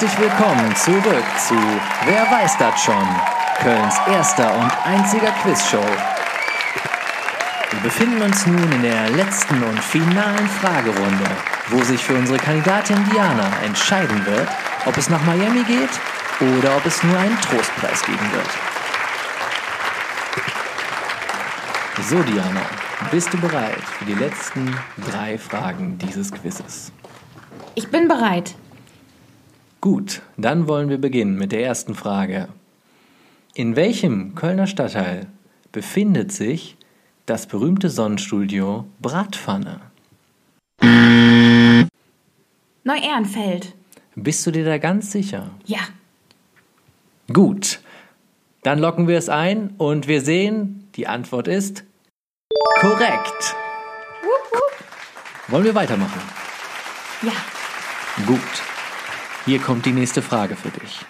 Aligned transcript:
herzlich 0.00 0.20
willkommen 0.20 0.76
zurück 0.76 1.24
zu 1.48 1.56
Wer 2.04 2.22
weiß 2.30 2.56
das 2.58 2.80
schon? 2.80 3.04
Kölns 3.60 3.96
erster 4.06 4.54
und 4.56 4.70
einziger 4.86 5.32
Quizshow. 5.42 5.84
Wir 7.70 7.80
befinden 7.80 8.22
uns 8.22 8.46
nun 8.46 8.70
in 8.70 8.82
der 8.82 9.10
letzten 9.10 9.60
und 9.60 9.80
finalen 9.80 10.46
Fragerunde, 10.60 11.24
wo 11.70 11.82
sich 11.82 12.04
für 12.04 12.14
unsere 12.14 12.38
Kandidatin 12.38 12.96
Diana 13.10 13.50
entscheiden 13.64 14.24
wird, 14.24 14.48
ob 14.86 14.96
es 14.96 15.10
nach 15.10 15.24
Miami 15.24 15.64
geht 15.64 15.90
oder 16.56 16.76
ob 16.76 16.86
es 16.86 17.02
nur 17.02 17.18
einen 17.18 17.40
Trostpreis 17.40 18.00
geben 18.04 18.32
wird. 18.32 18.50
So, 22.08 22.22
Diana, 22.22 22.62
bist 23.10 23.32
du 23.32 23.38
bereit 23.38 23.82
für 23.98 24.04
die 24.04 24.14
letzten 24.14 24.78
drei 25.10 25.36
Fragen 25.38 25.98
dieses 25.98 26.30
Quizzes? 26.30 26.92
Ich 27.74 27.90
bin 27.90 28.06
bereit. 28.06 28.54
Gut, 29.80 30.22
dann 30.36 30.66
wollen 30.66 30.88
wir 30.88 30.98
beginnen 30.98 31.36
mit 31.36 31.52
der 31.52 31.64
ersten 31.64 31.94
Frage. 31.94 32.48
In 33.54 33.76
welchem 33.76 34.34
Kölner 34.34 34.66
Stadtteil 34.66 35.26
befindet 35.70 36.32
sich 36.32 36.76
das 37.26 37.46
berühmte 37.46 37.88
Sonnenstudio 37.88 38.86
Bratpfanne? 39.00 39.80
Neu-Ehrenfeld. 42.84 43.74
Bist 44.16 44.44
du 44.46 44.50
dir 44.50 44.64
da 44.64 44.78
ganz 44.78 45.12
sicher? 45.12 45.50
Ja. 45.64 45.80
Gut, 47.32 47.80
dann 48.62 48.80
locken 48.80 49.06
wir 49.06 49.18
es 49.18 49.28
ein 49.28 49.74
und 49.78 50.08
wir 50.08 50.22
sehen, 50.22 50.88
die 50.96 51.06
Antwort 51.06 51.46
ist 51.46 51.84
korrekt. 52.80 53.54
Wollen 55.46 55.64
wir 55.64 55.74
weitermachen? 55.74 56.20
Ja. 57.22 57.32
Gut. 58.26 58.77
Hier 59.48 59.60
kommt 59.60 59.86
die 59.86 59.92
nächste 59.92 60.20
Frage 60.20 60.56
für 60.56 60.68
dich. 60.68 61.06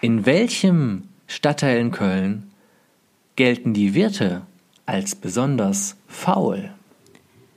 In 0.00 0.26
welchem 0.26 1.08
Stadtteil 1.26 1.78
in 1.78 1.90
Köln 1.90 2.52
gelten 3.34 3.74
die 3.74 3.94
Wirte 3.94 4.42
als 4.86 5.16
besonders 5.16 5.96
faul? 6.06 6.70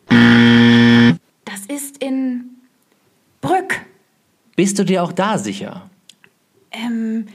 Das 0.09 1.67
ist 1.67 2.03
in 2.03 2.45
Brück. 3.41 3.81
Bist 4.55 4.79
du 4.79 4.85
dir 4.85 5.03
auch 5.03 5.11
da 5.11 5.37
sicher? 5.37 5.87
Ähm, 6.71 7.27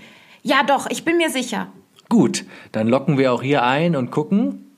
ja 0.42 0.64
doch, 0.64 0.90
ich 0.90 1.04
bin 1.04 1.18
mir 1.18 1.30
sicher. 1.30 1.68
Gut, 2.08 2.44
dann 2.72 2.88
locken 2.88 3.16
wir 3.16 3.32
auch 3.32 3.44
hier 3.44 3.62
ein 3.62 3.94
und 3.94 4.10
gucken. 4.10 4.72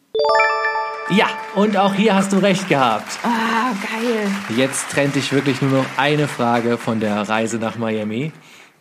Ja, 1.11 1.29
und 1.55 1.75
auch 1.79 1.95
hier 1.95 2.15
hast 2.15 2.35
du 2.35 2.37
recht 2.37 2.69
gehabt. 2.69 3.19
Ah, 3.23 3.73
geil. 3.73 4.31
Jetzt 4.59 4.91
trennt 4.91 5.15
dich 5.15 5.33
wirklich 5.33 5.63
nur 5.63 5.71
noch 5.71 5.87
eine 5.97 6.29
Frage 6.29 6.77
von 6.77 7.01
der 7.01 7.27
Reise 7.27 7.57
nach 7.57 7.79
Miami. 7.79 8.31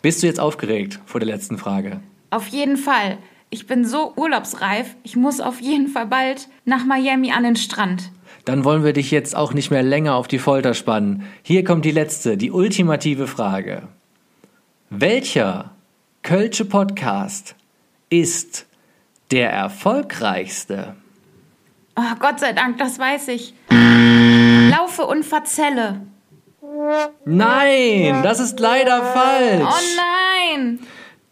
Bist 0.01 0.21
du 0.21 0.27
jetzt 0.27 0.39
aufgeregt 0.39 0.99
vor 1.05 1.21
der 1.21 1.27
letzten 1.27 1.57
Frage? 1.57 2.01
Auf 2.29 2.47
jeden 2.49 2.75
Fall. 2.75 3.17
Ich 3.49 3.65
bin 3.65 3.85
so 3.85 4.11
urlaubsreif. 4.17 4.97
Ich 5.03 5.15
muss 5.15 5.39
auf 5.39 5.61
jeden 5.61 5.87
Fall 5.87 6.05
bald 6.05 6.49
nach 6.65 6.83
Miami 6.83 7.31
an 7.31 7.43
den 7.43 7.55
Strand. 7.55 8.11
Dann 8.43 8.65
wollen 8.65 8.83
wir 8.83 8.91
dich 8.91 9.09
jetzt 9.09 9.33
auch 9.33 9.53
nicht 9.53 9.71
mehr 9.71 9.83
länger 9.83 10.15
auf 10.15 10.27
die 10.27 10.39
Folter 10.39 10.73
spannen. 10.73 11.23
Hier 11.43 11.63
kommt 11.63 11.85
die 11.85 11.91
letzte, 11.91 12.35
die 12.35 12.51
ultimative 12.51 13.27
Frage. 13.27 13.83
Welcher 14.89 15.71
Kölsche 16.23 16.65
Podcast 16.65 17.55
ist 18.09 18.65
der 19.31 19.49
erfolgreichste? 19.51 20.95
Oh, 21.99 22.15
Gott 22.19 22.39
sei 22.39 22.53
Dank, 22.53 22.77
das 22.77 22.99
weiß 22.99 23.29
ich. 23.29 23.55
Laufe 23.71 25.03
und 25.07 25.25
verzelle. 25.25 26.01
Nein, 27.25 28.21
das 28.21 28.39
ist 28.39 28.59
leider 28.59 29.01
falsch. 29.01 29.65
Oh 29.67 30.55
nein. 30.55 30.79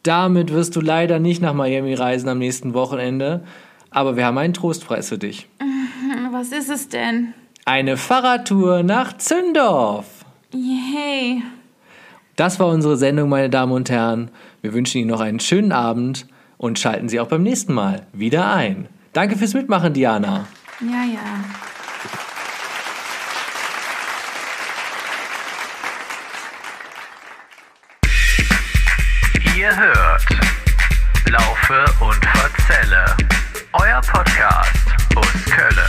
Damit 0.02 0.52
wirst 0.52 0.76
du 0.76 0.82
leider 0.82 1.20
nicht 1.20 1.40
nach 1.42 1.54
Miami 1.54 1.94
reisen 1.94 2.30
am 2.30 2.40
nächsten 2.40 2.74
Wochenende. 2.74 3.44
Aber 3.92 4.18
wir 4.18 4.26
haben 4.26 4.40
einen 4.40 4.54
Trostpreis 4.56 5.10
für 5.10 5.20
dich. 5.20 5.48
Was 6.32 6.52
ist 6.52 6.70
es 6.70 6.90
denn? 6.90 7.36
Eine 7.66 7.96
Fahrradtour 7.96 8.82
nach 8.82 9.18
Zündorf. 9.18 10.06
Yay. 10.52 11.44
Das 12.36 12.60
war 12.60 12.68
unsere 12.68 12.98
Sendung, 12.98 13.30
meine 13.30 13.50
Damen 13.52 13.72
und 13.72 13.90
Herren. 13.92 14.32
Wir 14.62 14.74
wünschen 14.74 14.98
Ihnen 14.98 15.10
noch 15.12 15.22
einen 15.22 15.40
schönen 15.40 15.72
Abend 15.72 16.26
und 16.58 16.80
schalten 16.80 17.08
Sie 17.08 17.20
auch 17.20 17.28
beim 17.28 17.44
nächsten 17.44 17.74
Mal 17.74 18.08
wieder 18.14 18.52
ein. 18.52 18.90
Danke 19.16 19.38
fürs 19.38 19.54
Mitmachen, 19.54 19.94
Diana. 19.94 20.46
Ja, 20.82 21.06
ja. 21.06 21.22
Ihr 29.56 29.74
hört 29.74 30.26
Laufe 31.30 31.86
und 32.04 32.26
Verzelle, 32.26 33.06
euer 33.72 34.02
Podcast 34.02 34.86
aus 35.16 35.46
Kölle 35.46 35.88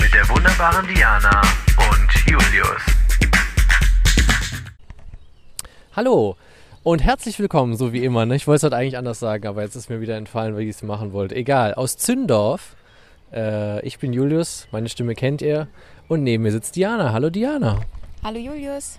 mit 0.00 0.14
der 0.14 0.26
wunderbaren 0.30 0.86
Diana 0.86 1.42
und 1.76 2.30
Julius. 2.30 2.82
Hallo 5.94 6.34
und 6.88 7.04
herzlich 7.04 7.38
willkommen, 7.38 7.76
so 7.76 7.92
wie 7.92 8.02
immer. 8.02 8.24
Ne? 8.24 8.34
Ich 8.34 8.46
wollte 8.46 8.56
es 8.56 8.62
heute 8.62 8.76
eigentlich 8.76 8.96
anders 8.96 9.18
sagen, 9.18 9.46
aber 9.46 9.60
jetzt 9.60 9.76
ist 9.76 9.90
mir 9.90 10.00
wieder 10.00 10.16
entfallen, 10.16 10.54
weil 10.54 10.62
ich 10.62 10.70
es 10.70 10.82
machen 10.82 11.12
wollte. 11.12 11.36
Egal, 11.36 11.74
aus 11.74 11.98
Zündorf. 11.98 12.76
Äh, 13.30 13.86
ich 13.86 13.98
bin 13.98 14.14
Julius, 14.14 14.68
meine 14.72 14.88
Stimme 14.88 15.14
kennt 15.14 15.42
ihr. 15.42 15.68
Und 16.08 16.22
neben 16.22 16.44
mir 16.44 16.50
sitzt 16.50 16.76
Diana. 16.76 17.12
Hallo 17.12 17.28
Diana. 17.28 17.80
Hallo 18.24 18.38
Julius. 18.38 18.98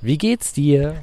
Wie 0.00 0.18
geht's 0.18 0.52
dir? 0.52 0.96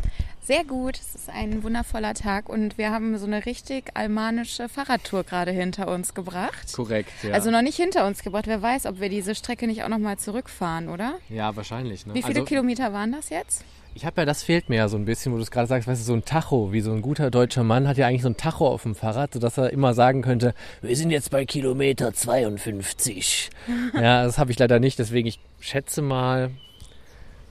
Sehr 0.46 0.64
gut, 0.64 1.00
es 1.00 1.16
ist 1.16 1.30
ein 1.32 1.64
wundervoller 1.64 2.14
Tag 2.14 2.50
und 2.50 2.78
wir 2.78 2.92
haben 2.92 3.18
so 3.18 3.26
eine 3.26 3.48
richtig 3.48 3.86
almanische 3.96 4.70
Fahrradtour 4.70 5.24
gerade 5.24 5.50
hinter 5.50 5.88
uns 5.88 6.14
gebracht. 6.14 6.72
Korrekt, 6.72 7.10
ja. 7.24 7.32
Also 7.32 7.50
noch 7.50 7.64
nicht 7.64 7.78
hinter 7.78 8.06
uns 8.06 8.22
gebracht. 8.22 8.46
Wer 8.46 8.62
weiß, 8.62 8.86
ob 8.86 9.00
wir 9.00 9.10
diese 9.10 9.34
Strecke 9.34 9.66
nicht 9.66 9.84
auch 9.84 9.90
nochmal 9.90 10.20
zurückfahren, 10.20 10.90
oder? 10.90 11.16
ja, 11.30 11.56
wahrscheinlich. 11.56 12.06
Ne? 12.06 12.14
Wie 12.14 12.22
viele 12.22 12.42
also, 12.42 12.46
Kilometer 12.46 12.94
waren 12.94 13.12
das 13.12 13.30
jetzt? 13.30 13.66
Ich 13.96 14.06
habe 14.06 14.22
ja, 14.22 14.26
das 14.26 14.44
fehlt 14.44 14.70
mir 14.70 14.76
ja 14.76 14.88
so 14.88 14.98
ein 14.98 15.06
bisschen, 15.06 15.34
wo 15.34 15.38
du 15.38 15.42
es 15.42 15.50
gerade 15.50 15.66
sagst, 15.66 15.88
weißt 15.88 16.00
du, 16.00 16.06
so 16.06 16.14
ein 16.14 16.26
Tacho, 16.26 16.72
wie 16.72 16.82
so 16.82 16.92
ein 16.92 17.02
guter 17.02 17.32
deutscher 17.32 17.64
Mann 17.64 17.88
hat 17.88 17.98
ja 17.98 18.06
eigentlich 18.06 18.22
so 18.22 18.30
ein 18.30 18.38
Tacho 18.38 18.68
auf 18.68 18.84
dem 18.84 18.94
Fahrrad, 18.94 19.34
sodass 19.34 19.58
er 19.58 19.74
immer 19.74 19.96
sagen 19.96 20.22
könnte, 20.22 20.54
wir 20.84 20.96
sind 20.96 21.10
jetzt 21.10 21.32
bei 21.32 21.46
Kilometer 21.46 22.14
52. 22.14 23.50
ja, 23.96 24.24
das 24.24 24.38
habe 24.38 24.52
ich 24.52 24.60
leider 24.60 24.80
nicht, 24.80 25.00
deswegen 25.00 25.28
ich 25.28 25.40
schätze 25.60 26.04
mal, 26.04 26.52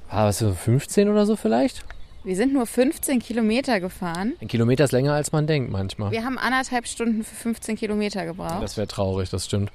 ah, 0.09 0.26
was 0.26 0.38
so 0.38 0.55
15 0.55 1.09
oder 1.09 1.26
so 1.26 1.34
vielleicht? 1.34 1.84
Wir 2.25 2.37
sind 2.37 2.53
nur 2.55 2.67
15 2.67 3.21
Kilometer 3.21 3.81
gefahren. 3.81 4.33
Ein 4.41 4.49
Kilometer 4.49 4.85
ist 4.85 4.93
länger, 4.93 5.12
als 5.12 5.31
man 5.31 5.47
denkt 5.47 5.71
manchmal. 5.71 6.11
Wir 6.11 6.25
haben 6.25 6.39
anderthalb 6.39 6.87
Stunden 6.87 7.23
für 7.23 7.35
15 7.35 7.77
Kilometer 7.77 8.25
gebraucht. 8.25 8.62
Das 8.62 8.77
wäre 8.77 8.89
traurig, 8.89 9.29
das 9.31 9.45
stimmt. 9.45 9.71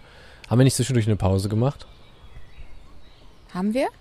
Haben 0.49 0.59
wir 0.59 0.63
nicht 0.63 0.75
zwischendurch 0.75 1.05
eine 1.05 1.15
Pause 1.15 1.47
gemacht? 1.47 1.85
haben 3.53 3.73
wir? 3.73 3.87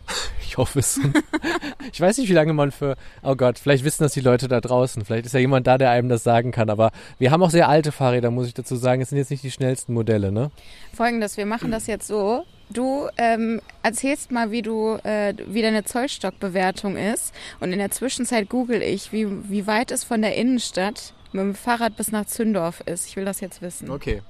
Ich 0.50 0.56
hoffe 0.56 0.78
es. 0.78 0.98
ich 1.92 2.00
weiß 2.00 2.16
nicht, 2.16 2.30
wie 2.30 2.32
lange 2.32 2.54
man 2.54 2.72
für. 2.72 2.96
Oh 3.22 3.36
Gott, 3.36 3.58
vielleicht 3.58 3.84
wissen 3.84 4.02
das 4.02 4.14
die 4.14 4.22
Leute 4.22 4.48
da 4.48 4.62
draußen. 4.62 5.04
Vielleicht 5.04 5.26
ist 5.26 5.34
ja 5.34 5.40
jemand 5.40 5.66
da, 5.66 5.76
der 5.76 5.90
einem 5.90 6.08
das 6.08 6.24
sagen 6.24 6.52
kann. 6.52 6.70
Aber 6.70 6.90
wir 7.18 7.30
haben 7.30 7.42
auch 7.42 7.50
sehr 7.50 7.68
alte 7.68 7.92
Fahrräder, 7.92 8.30
muss 8.30 8.46
ich 8.46 8.54
dazu 8.54 8.74
sagen. 8.74 9.02
Es 9.02 9.10
sind 9.10 9.18
jetzt 9.18 9.30
nicht 9.30 9.42
die 9.42 9.50
schnellsten 9.50 9.92
Modelle, 9.92 10.32
ne? 10.32 10.50
Folgendes, 10.94 11.36
wir 11.36 11.44
machen 11.44 11.70
das 11.70 11.86
jetzt 11.86 12.06
so. 12.06 12.44
Du 12.70 13.08
ähm, 13.16 13.60
erzählst 13.82 14.30
mal, 14.30 14.50
wie 14.50 14.62
du, 14.62 14.98
äh, 15.04 15.34
wie 15.46 15.62
deine 15.62 15.84
Zollstockbewertung 15.84 16.96
ist. 16.96 17.32
Und 17.60 17.72
in 17.72 17.78
der 17.78 17.90
Zwischenzeit 17.90 18.48
google 18.48 18.82
ich, 18.82 19.12
wie, 19.12 19.26
wie 19.50 19.66
weit 19.66 19.90
es 19.90 20.04
von 20.04 20.20
der 20.20 20.36
Innenstadt 20.36 21.14
mit 21.32 21.42
dem 21.42 21.54
Fahrrad 21.54 21.96
bis 21.96 22.12
nach 22.12 22.26
Zündorf 22.26 22.80
ist. 22.86 23.06
Ich 23.06 23.16
will 23.16 23.24
das 23.24 23.40
jetzt 23.40 23.62
wissen. 23.62 23.90
Okay. 23.90 24.22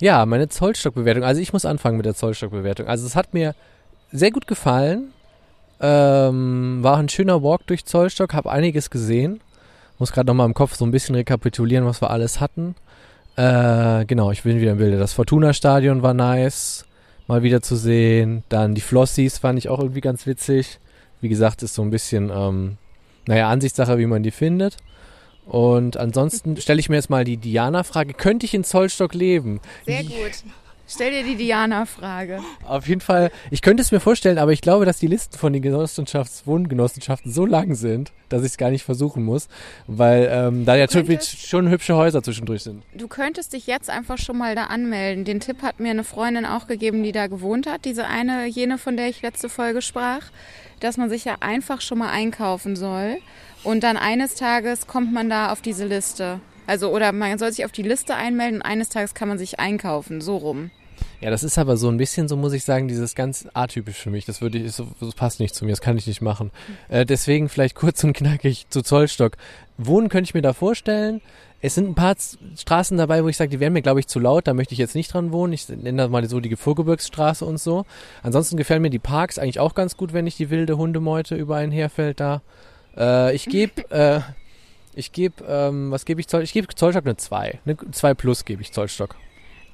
Ja, 0.00 0.24
meine 0.26 0.48
Zollstockbewertung. 0.48 1.24
Also 1.24 1.40
ich 1.40 1.52
muss 1.52 1.64
anfangen 1.64 1.96
mit 1.96 2.06
der 2.06 2.14
Zollstockbewertung. 2.14 2.86
Also 2.86 3.06
es 3.06 3.16
hat 3.16 3.34
mir 3.34 3.54
sehr 4.10 4.30
gut 4.30 4.46
gefallen. 4.46 5.12
Ähm, 5.80 6.78
war 6.82 6.98
ein 6.98 7.08
schöner 7.08 7.42
Walk 7.42 7.66
durch 7.66 7.84
Zollstock, 7.84 8.34
habe 8.34 8.50
einiges 8.50 8.90
gesehen. 8.90 9.40
Muss 9.98 10.12
gerade 10.12 10.26
nochmal 10.26 10.46
im 10.46 10.54
Kopf 10.54 10.74
so 10.76 10.84
ein 10.84 10.90
bisschen 10.90 11.14
rekapitulieren, 11.14 11.86
was 11.86 12.00
wir 12.00 12.10
alles 12.10 12.40
hatten. 12.40 12.74
Äh, 13.36 14.04
genau, 14.04 14.30
ich 14.30 14.42
bin 14.42 14.60
wieder 14.60 14.72
im 14.72 14.78
Bilde. 14.78 14.98
Das 14.98 15.12
Fortuna-Stadion 15.12 16.02
war 16.02 16.14
nice, 16.14 16.84
mal 17.32 17.42
wieder 17.42 17.62
zu 17.62 17.76
sehen. 17.76 18.44
Dann 18.50 18.74
die 18.74 18.82
Flossies 18.82 19.38
fand 19.38 19.58
ich 19.58 19.68
auch 19.68 19.78
irgendwie 19.78 20.02
ganz 20.02 20.26
witzig. 20.26 20.78
Wie 21.22 21.28
gesagt, 21.28 21.62
ist 21.62 21.74
so 21.74 21.82
ein 21.82 21.90
bisschen, 21.90 22.30
ähm, 22.30 22.76
naja, 23.26 23.48
Ansichtssache, 23.48 23.98
wie 23.98 24.06
man 24.06 24.22
die 24.22 24.30
findet. 24.30 24.76
Und 25.46 25.96
ansonsten 25.96 26.56
stelle 26.60 26.80
ich 26.80 26.90
mir 26.90 26.96
jetzt 26.96 27.10
mal 27.10 27.24
die 27.24 27.38
Diana-Frage, 27.38 28.12
könnte 28.12 28.44
ich 28.44 28.52
in 28.52 28.64
Zollstock 28.64 29.14
leben? 29.14 29.60
Sehr 29.86 30.04
gut. 30.04 30.44
Stell 30.88 31.10
dir 31.10 31.22
die 31.22 31.36
Diana-Frage. 31.36 32.40
Auf 32.66 32.86
jeden 32.86 33.00
Fall, 33.00 33.30
ich 33.50 33.62
könnte 33.62 33.82
es 33.82 33.92
mir 33.92 34.00
vorstellen, 34.00 34.36
aber 34.38 34.52
ich 34.52 34.60
glaube, 34.60 34.84
dass 34.84 34.98
die 34.98 35.06
Listen 35.06 35.38
von 35.38 35.52
den 35.52 35.62
Genossenschafts 35.62 36.46
Wohngenossenschaften 36.46 37.32
so 37.32 37.46
lang 37.46 37.74
sind, 37.74 38.12
dass 38.28 38.42
ich 38.42 38.48
es 38.50 38.56
gar 38.58 38.70
nicht 38.70 38.82
versuchen 38.84 39.24
muss, 39.24 39.48
weil 39.86 40.28
ähm, 40.30 40.64
da 40.66 40.74
ja 40.76 40.86
könntest- 40.86 41.46
schon 41.48 41.70
hübsche 41.70 41.96
Häuser 41.96 42.22
zwischendurch 42.22 42.62
sind. 42.62 42.82
Du 42.94 43.08
könntest 43.08 43.52
dich 43.54 43.66
jetzt 43.66 43.88
einfach 43.88 44.18
schon 44.18 44.36
mal 44.36 44.54
da 44.54 44.64
anmelden. 44.64 45.24
Den 45.24 45.40
Tipp 45.40 45.62
hat 45.62 45.80
mir 45.80 45.90
eine 45.90 46.04
Freundin 46.04 46.44
auch 46.44 46.66
gegeben, 46.66 47.02
die 47.02 47.12
da 47.12 47.26
gewohnt 47.26 47.66
hat. 47.66 47.84
Diese 47.84 48.06
eine, 48.06 48.46
jene, 48.46 48.76
von 48.76 48.96
der 48.96 49.08
ich 49.08 49.22
letzte 49.22 49.48
Folge 49.48 49.80
sprach, 49.82 50.24
dass 50.80 50.96
man 50.98 51.08
sich 51.08 51.24
ja 51.24 51.36
einfach 51.40 51.80
schon 51.80 51.98
mal 51.98 52.10
einkaufen 52.10 52.76
soll. 52.76 53.16
Und 53.64 53.82
dann 53.84 53.96
eines 53.96 54.34
Tages 54.34 54.86
kommt 54.88 55.12
man 55.12 55.30
da 55.30 55.52
auf 55.52 55.62
diese 55.62 55.86
Liste. 55.86 56.40
Also, 56.66 56.90
oder 56.90 57.12
man 57.12 57.38
soll 57.38 57.52
sich 57.52 57.64
auf 57.64 57.72
die 57.72 57.82
Liste 57.82 58.14
einmelden 58.14 58.60
und 58.60 58.62
eines 58.62 58.88
Tages 58.88 59.14
kann 59.14 59.28
man 59.28 59.38
sich 59.38 59.58
einkaufen. 59.58 60.20
So 60.20 60.36
rum. 60.36 60.70
Ja, 61.20 61.30
das 61.30 61.44
ist 61.44 61.56
aber 61.56 61.76
so 61.76 61.88
ein 61.88 61.98
bisschen, 61.98 62.26
so 62.26 62.36
muss 62.36 62.52
ich 62.52 62.64
sagen, 62.64 62.88
dieses 62.88 63.14
ganz 63.14 63.46
atypisch 63.54 63.96
für 63.96 64.10
mich. 64.10 64.24
Das 64.24 64.40
würde 64.40 64.58
ich, 64.58 64.74
das 64.74 65.14
passt 65.14 65.38
nicht 65.38 65.54
zu 65.54 65.64
mir, 65.64 65.70
das 65.70 65.80
kann 65.80 65.96
ich 65.96 66.06
nicht 66.06 66.20
machen. 66.20 66.50
Äh, 66.88 67.06
deswegen 67.06 67.48
vielleicht 67.48 67.74
kurz 67.76 68.02
und 68.02 68.12
knackig 68.12 68.66
zu 68.70 68.82
Zollstock. 68.82 69.36
Wohnen 69.78 70.08
könnte 70.08 70.28
ich 70.28 70.34
mir 70.34 70.42
da 70.42 70.52
vorstellen. 70.52 71.20
Es 71.60 71.76
sind 71.76 71.88
ein 71.88 71.94
paar 71.94 72.16
Straßen 72.56 72.98
dabei, 72.98 73.22
wo 73.22 73.28
ich 73.28 73.36
sage, 73.36 73.50
die 73.50 73.60
wären 73.60 73.72
mir, 73.72 73.82
glaube 73.82 74.00
ich, 74.00 74.08
zu 74.08 74.18
laut. 74.18 74.48
Da 74.48 74.54
möchte 74.54 74.72
ich 74.72 74.78
jetzt 74.78 74.96
nicht 74.96 75.14
dran 75.14 75.30
wohnen. 75.30 75.52
Ich 75.52 75.68
nenne 75.68 76.02
das 76.02 76.10
mal 76.10 76.28
so 76.28 76.40
die 76.40 76.56
Vorgebirgsstraße 76.56 77.44
und 77.44 77.60
so. 77.60 77.84
Ansonsten 78.24 78.56
gefallen 78.56 78.82
mir 78.82 78.90
die 78.90 78.98
Parks 78.98 79.38
eigentlich 79.38 79.60
auch 79.60 79.74
ganz 79.74 79.96
gut, 79.96 80.12
wenn 80.12 80.24
nicht 80.24 80.40
die 80.40 80.50
wilde 80.50 80.76
Hundemeute 80.76 81.36
über 81.36 81.54
einen 81.54 81.70
herfällt 81.70 82.18
da. 82.18 82.42
Äh, 82.96 83.32
ich 83.36 83.46
gebe, 83.46 83.88
äh, 83.90 84.22
ich 84.94 85.12
gebe, 85.12 85.44
ähm, 85.46 85.90
was 85.90 86.04
gebe 86.04 86.20
ich 86.20 86.28
Zoll? 86.28 86.42
Ich 86.42 86.52
gebe 86.52 86.72
Zollstock 86.74 87.04
eine 87.04 87.16
2. 87.16 87.60
Eine 87.64 87.76
2 87.90 88.14
plus 88.14 88.44
gebe 88.44 88.62
ich 88.62 88.72
Zollstock. 88.72 89.16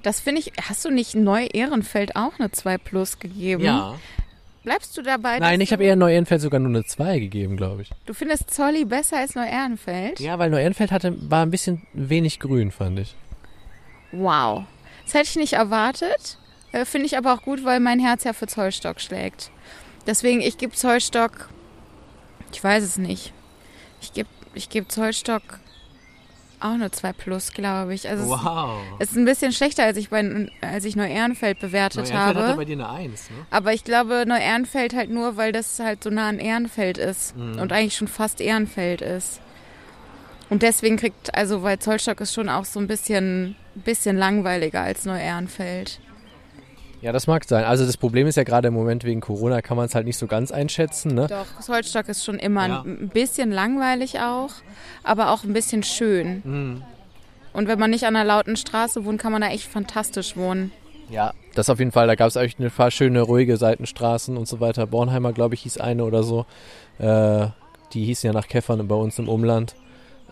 Das 0.02 0.20
finde 0.20 0.40
ich, 0.40 0.52
hast 0.62 0.84
du 0.84 0.90
nicht 0.90 1.14
Neu-Ehrenfeld 1.14 2.14
auch 2.16 2.38
eine 2.38 2.50
2 2.50 2.78
Plus 2.78 3.18
gegeben? 3.18 3.64
Bleibst 4.62 4.96
du 4.96 5.02
dabei? 5.02 5.38
Nein, 5.38 5.60
ich 5.60 5.72
habe 5.72 5.84
eher 5.84 5.96
Neu-Ehrenfeld 5.96 6.40
sogar 6.40 6.60
nur 6.60 6.68
eine 6.68 6.84
2 6.84 7.18
gegeben, 7.18 7.56
glaube 7.56 7.82
ich. 7.82 7.90
Du 8.06 8.14
findest 8.14 8.50
Zolli 8.50 8.84
besser 8.84 9.18
als 9.18 9.34
Neu-Ehrenfeld? 9.34 10.20
Ja, 10.20 10.38
weil 10.38 10.50
Neu-Ehrenfeld 10.50 10.92
hatte, 10.92 11.16
war 11.30 11.44
ein 11.44 11.50
bisschen 11.50 11.86
wenig 11.94 12.38
grün, 12.38 12.70
fand 12.70 13.00
ich. 13.00 13.14
Wow. 14.12 14.64
Das 15.04 15.14
hätte 15.14 15.30
ich 15.30 15.36
nicht 15.36 15.52
erwartet. 15.54 16.38
Äh, 16.72 16.84
Finde 16.84 17.06
ich 17.06 17.16
aber 17.16 17.32
auch 17.32 17.42
gut, 17.42 17.64
weil 17.64 17.80
mein 17.80 17.98
Herz 17.98 18.24
ja 18.24 18.32
für 18.32 18.46
Zollstock 18.46 19.00
schlägt. 19.00 19.50
Deswegen, 20.06 20.40
ich 20.40 20.58
gebe 20.58 20.74
Zollstock. 20.74 21.48
Ich 22.52 22.62
weiß 22.62 22.84
es 22.84 22.98
nicht. 22.98 23.32
Ich 24.00 24.12
gebe 24.12 24.28
ich 24.54 24.68
geb 24.68 24.90
Zollstock 24.90 25.42
auch 26.60 26.72
eine 26.72 26.90
2 26.90 27.12
Plus, 27.12 27.52
glaube 27.52 27.94
ich. 27.94 28.08
Also 28.08 28.28
Wow. 28.28 28.80
es 28.98 29.10
ist 29.12 29.16
ein 29.16 29.24
bisschen 29.24 29.52
schlechter, 29.52 29.84
als 29.84 29.96
ich, 29.96 30.08
bei, 30.10 30.50
als 30.60 30.84
ich 30.84 30.96
Neu-Ehrenfeld 30.96 31.60
bewertet 31.60 32.12
habe. 32.12 32.64
dir 32.64 32.72
eine 32.72 32.88
1, 32.88 33.30
ne? 33.30 33.36
Aber 33.50 33.72
ich 33.72 33.84
glaube, 33.84 34.24
Neu-Ehrenfeld 34.26 34.92
halt 34.94 35.08
nur, 35.10 35.36
weil 35.36 35.52
das 35.52 35.78
halt 35.78 36.02
so 36.02 36.10
nah 36.10 36.28
an 36.28 36.40
Ehrenfeld 36.40 36.98
ist 36.98 37.36
Mhm. 37.36 37.60
und 37.60 37.72
eigentlich 37.72 37.94
schon 37.96 38.08
fast 38.08 38.40
Ehrenfeld 38.40 39.02
ist. 39.02 39.40
Und 40.50 40.62
deswegen 40.62 40.96
kriegt, 40.96 41.32
also 41.34 41.62
weil 41.62 41.78
Zollstock 41.78 42.20
ist 42.22 42.34
schon 42.34 42.48
auch 42.48 42.64
so 42.64 42.80
ein 42.80 42.88
bisschen, 42.88 43.54
bisschen 43.76 44.16
langweiliger 44.16 44.80
als 44.80 45.04
Neu-Ehrenfeld. 45.04 46.00
Ja, 47.00 47.12
das 47.12 47.26
mag 47.28 47.44
sein. 47.44 47.64
Also 47.64 47.86
das 47.86 47.96
Problem 47.96 48.26
ist 48.26 48.36
ja 48.36 48.42
gerade 48.42 48.68
im 48.68 48.74
Moment 48.74 49.04
wegen 49.04 49.20
Corona 49.20 49.62
kann 49.62 49.76
man 49.76 49.86
es 49.86 49.94
halt 49.94 50.04
nicht 50.06 50.16
so 50.18 50.26
ganz 50.26 50.50
einschätzen, 50.50 51.14
ne? 51.14 51.28
Doch, 51.28 51.60
Zollstock 51.60 52.08
ist 52.08 52.24
schon 52.24 52.38
immer 52.38 52.66
Ja. 52.68 52.80
ein 52.82 53.08
bisschen 53.08 53.52
langweilig 53.52 54.18
auch, 54.20 54.50
aber 55.04 55.30
auch 55.30 55.44
ein 55.44 55.52
bisschen 55.52 55.82
schön. 55.84 56.42
Mhm. 56.44 56.82
Und 57.52 57.68
wenn 57.68 57.78
man 57.78 57.90
nicht 57.90 58.04
an 58.04 58.16
einer 58.16 58.24
lauten 58.24 58.56
Straße 58.56 59.04
wohnt, 59.04 59.20
kann 59.20 59.32
man 59.32 59.40
da 59.42 59.48
echt 59.48 59.68
fantastisch 59.68 60.36
wohnen. 60.36 60.72
Ja, 61.08 61.32
das 61.54 61.70
auf 61.70 61.78
jeden 61.78 61.92
Fall. 61.92 62.06
Da 62.06 62.14
gab 62.16 62.28
es 62.28 62.36
eigentlich 62.36 62.58
ein 62.58 62.70
paar 62.70 62.90
schöne, 62.90 63.22
ruhige 63.22 63.56
Seitenstraßen 63.56 64.36
und 64.36 64.46
so 64.46 64.60
weiter. 64.60 64.86
Bornheimer, 64.86 65.32
glaube 65.32 65.54
ich, 65.54 65.62
hieß 65.62 65.78
eine 65.78 66.04
oder 66.04 66.22
so. 66.22 66.46
Äh, 66.98 67.46
die 67.94 68.04
hießen 68.04 68.26
ja 68.26 68.34
nach 68.34 68.48
Käffern 68.48 68.86
bei 68.86 68.94
uns 68.94 69.18
im 69.18 69.28
Umland. 69.28 69.74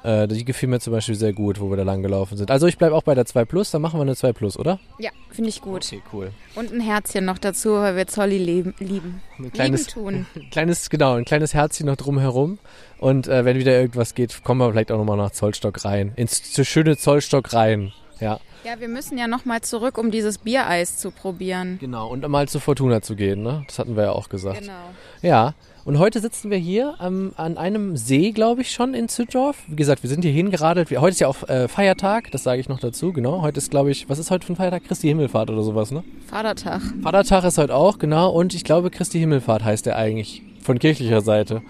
Äh, 0.06 0.28
die 0.28 0.44
gefiel 0.44 0.68
mir 0.68 0.78
zum 0.78 0.92
Beispiel 0.92 1.16
sehr 1.16 1.32
gut, 1.32 1.58
wo 1.58 1.68
wir 1.68 1.76
da 1.76 1.82
lang 1.82 2.00
gelaufen 2.00 2.36
sind. 2.36 2.52
Also 2.52 2.68
ich 2.68 2.78
bleibe 2.78 2.94
auch 2.94 3.02
bei 3.02 3.16
der 3.16 3.26
2 3.26 3.44
Plus, 3.44 3.72
dann 3.72 3.82
machen 3.82 3.98
wir 3.98 4.02
eine 4.02 4.14
2 4.14 4.32
Plus, 4.32 4.56
oder? 4.56 4.78
Ja, 5.00 5.10
finde 5.32 5.50
ich 5.50 5.60
gut. 5.60 5.84
Okay, 5.84 6.00
cool. 6.12 6.30
Und 6.54 6.72
ein 6.72 6.78
Herzchen 6.80 7.24
noch 7.24 7.38
dazu, 7.38 7.72
weil 7.72 7.96
wir 7.96 8.06
Zolli 8.06 8.38
leben, 8.38 8.72
lieben. 8.78 9.20
Ein 9.36 9.52
kleines, 9.52 9.88
Lieben 9.88 10.04
tun. 10.04 10.26
ein 10.36 10.50
kleines, 10.52 10.90
genau, 10.90 11.14
ein 11.14 11.24
kleines 11.24 11.54
Herzchen 11.54 11.86
noch 11.86 11.96
drumherum. 11.96 12.60
Und 13.00 13.26
äh, 13.26 13.44
wenn 13.44 13.58
wieder 13.58 13.72
irgendwas 13.72 14.14
geht, 14.14 14.44
kommen 14.44 14.60
wir 14.60 14.70
vielleicht 14.70 14.92
auch 14.92 14.98
nochmal 14.98 15.16
nach 15.16 15.32
Zollstock 15.32 15.84
rein. 15.84 16.12
Ins 16.14 16.52
zu 16.52 16.64
schöne 16.64 16.96
Zollstock 16.96 17.52
rein. 17.52 17.92
Ja. 18.20 18.38
Ja, 18.64 18.78
wir 18.78 18.88
müssen 18.88 19.18
ja 19.18 19.26
nochmal 19.26 19.62
zurück, 19.62 19.98
um 19.98 20.12
dieses 20.12 20.38
Biereis 20.38 20.98
zu 20.98 21.10
probieren. 21.10 21.78
Genau, 21.80 22.08
und 22.08 22.26
mal 22.28 22.46
zu 22.46 22.60
Fortuna 22.60 23.02
zu 23.02 23.16
gehen, 23.16 23.42
ne? 23.42 23.64
Das 23.66 23.80
hatten 23.80 23.96
wir 23.96 24.04
ja 24.04 24.12
auch 24.12 24.28
gesagt. 24.28 24.60
Genau. 24.60 24.72
Ja, 25.20 25.54
und 25.86 26.00
heute 26.00 26.20
sitzen 26.20 26.50
wir 26.50 26.58
hier 26.58 26.96
ähm, 27.00 27.32
an 27.36 27.56
einem 27.56 27.96
See, 27.96 28.32
glaube 28.32 28.62
ich, 28.62 28.72
schon 28.72 28.92
in 28.92 29.08
Züttorf. 29.08 29.56
Wie 29.68 29.76
gesagt, 29.76 30.02
wir 30.02 30.10
sind 30.10 30.22
hier 30.22 30.32
hingeradelt. 30.32 30.90
Wir, 30.90 31.00
heute 31.00 31.12
ist 31.12 31.20
ja 31.20 31.28
auch 31.28 31.48
äh, 31.48 31.68
Feiertag, 31.68 32.32
das 32.32 32.42
sage 32.42 32.60
ich 32.60 32.68
noch 32.68 32.80
dazu, 32.80 33.12
genau. 33.12 33.40
Heute 33.40 33.58
ist, 33.58 33.70
glaube 33.70 33.92
ich, 33.92 34.08
was 34.08 34.18
ist 34.18 34.32
heute 34.32 34.44
für 34.44 34.52
ein 34.52 34.56
Feiertag? 34.56 34.82
Christi 34.84 35.06
Himmelfahrt 35.06 35.48
oder 35.48 35.62
sowas, 35.62 35.92
ne? 35.92 36.02
Vatertag. 36.26 36.82
Vatertag 37.00 37.44
ist 37.44 37.56
heute 37.56 37.74
auch, 37.74 37.98
genau. 37.98 38.30
Und 38.32 38.52
ich 38.52 38.64
glaube, 38.64 38.90
Christi 38.90 39.20
Himmelfahrt 39.20 39.64
heißt 39.64 39.86
er 39.86 39.96
eigentlich. 39.96 40.42
Von 40.60 40.80
kirchlicher 40.80 41.20
Seite. 41.20 41.62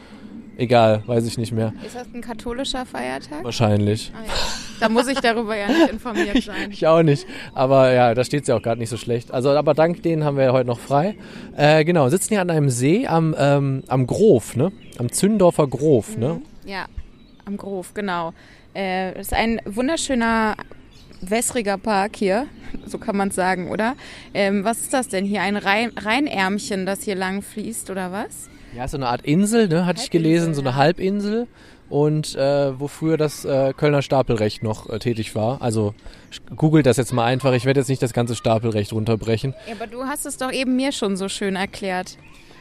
Egal, 0.56 1.02
weiß 1.06 1.26
ich 1.26 1.36
nicht 1.36 1.52
mehr. 1.52 1.74
Ist 1.84 1.94
das 1.94 2.06
ein 2.14 2.22
katholischer 2.22 2.86
Feiertag? 2.86 3.44
Wahrscheinlich. 3.44 4.10
Ah, 4.16 4.24
ja. 4.26 4.32
Da 4.80 4.88
muss 4.88 5.08
ich 5.08 5.18
darüber 5.20 5.56
ja 5.56 5.68
nicht 5.68 5.90
informiert 5.90 6.42
sein. 6.42 6.70
Ich 6.70 6.86
auch 6.86 7.02
nicht. 7.02 7.26
Aber 7.54 7.92
ja, 7.92 8.14
da 8.14 8.24
steht's 8.24 8.48
ja 8.48 8.56
auch 8.56 8.62
gerade 8.62 8.78
nicht 8.78 8.90
so 8.90 8.96
schlecht. 8.96 9.32
Also, 9.32 9.50
aber 9.50 9.74
dank 9.74 10.02
denen 10.02 10.24
haben 10.24 10.36
wir 10.36 10.44
ja 10.44 10.52
heute 10.52 10.66
noch 10.66 10.78
frei. 10.78 11.16
Äh, 11.56 11.84
genau, 11.84 12.08
sitzen 12.08 12.30
hier 12.30 12.40
an 12.40 12.50
einem 12.50 12.70
See 12.70 13.06
am, 13.06 13.34
ähm, 13.38 13.82
am 13.88 14.06
Grof, 14.06 14.56
ne? 14.56 14.72
Am 14.98 15.10
Zündorfer 15.10 15.66
Grof, 15.66 16.16
ne? 16.16 16.40
Ja, 16.64 16.86
am 17.44 17.56
Grof, 17.56 17.94
genau. 17.94 18.32
Äh, 18.74 19.12
das 19.14 19.28
ist 19.28 19.34
ein 19.34 19.60
wunderschöner 19.64 20.56
wässriger 21.20 21.78
Park 21.78 22.16
hier, 22.16 22.46
so 22.86 22.98
kann 22.98 23.16
man 23.16 23.28
es 23.28 23.34
sagen, 23.34 23.70
oder? 23.70 23.94
Ähm, 24.34 24.64
was 24.64 24.80
ist 24.80 24.92
das 24.92 25.08
denn 25.08 25.24
hier? 25.24 25.42
Ein 25.42 25.56
Rhein 25.56 25.92
Rheinärmchen, 25.96 26.86
das 26.86 27.02
hier 27.02 27.14
lang 27.14 27.42
fließt, 27.42 27.90
oder 27.90 28.12
was? 28.12 28.48
Ja, 28.76 28.86
so 28.88 28.98
eine 28.98 29.08
Art 29.08 29.22
Insel, 29.22 29.68
ne? 29.68 29.86
Hatte 29.86 30.02
ich 30.02 30.10
gelesen, 30.10 30.52
so 30.52 30.60
eine. 30.60 30.74
Halbinsel. 30.74 31.46
Und 31.88 32.34
äh, 32.34 32.78
wo 32.78 32.88
früher 32.88 33.16
das 33.16 33.44
äh, 33.44 33.72
Kölner 33.76 34.02
Stapelrecht 34.02 34.62
noch 34.62 34.88
äh, 34.90 34.98
tätig 34.98 35.34
war. 35.34 35.62
Also 35.62 35.94
googelt 36.56 36.86
das 36.86 36.96
jetzt 36.96 37.12
mal 37.12 37.24
einfach. 37.24 37.52
Ich 37.52 37.64
werde 37.64 37.80
jetzt 37.80 37.88
nicht 37.88 38.02
das 38.02 38.12
ganze 38.12 38.34
Stapelrecht 38.34 38.92
runterbrechen. 38.92 39.54
Ja, 39.66 39.74
aber 39.74 39.86
du 39.86 40.04
hast 40.04 40.26
es 40.26 40.36
doch 40.36 40.52
eben 40.52 40.74
mir 40.76 40.92
schon 40.92 41.16
so 41.16 41.28
schön 41.28 41.54
erklärt. 41.54 42.18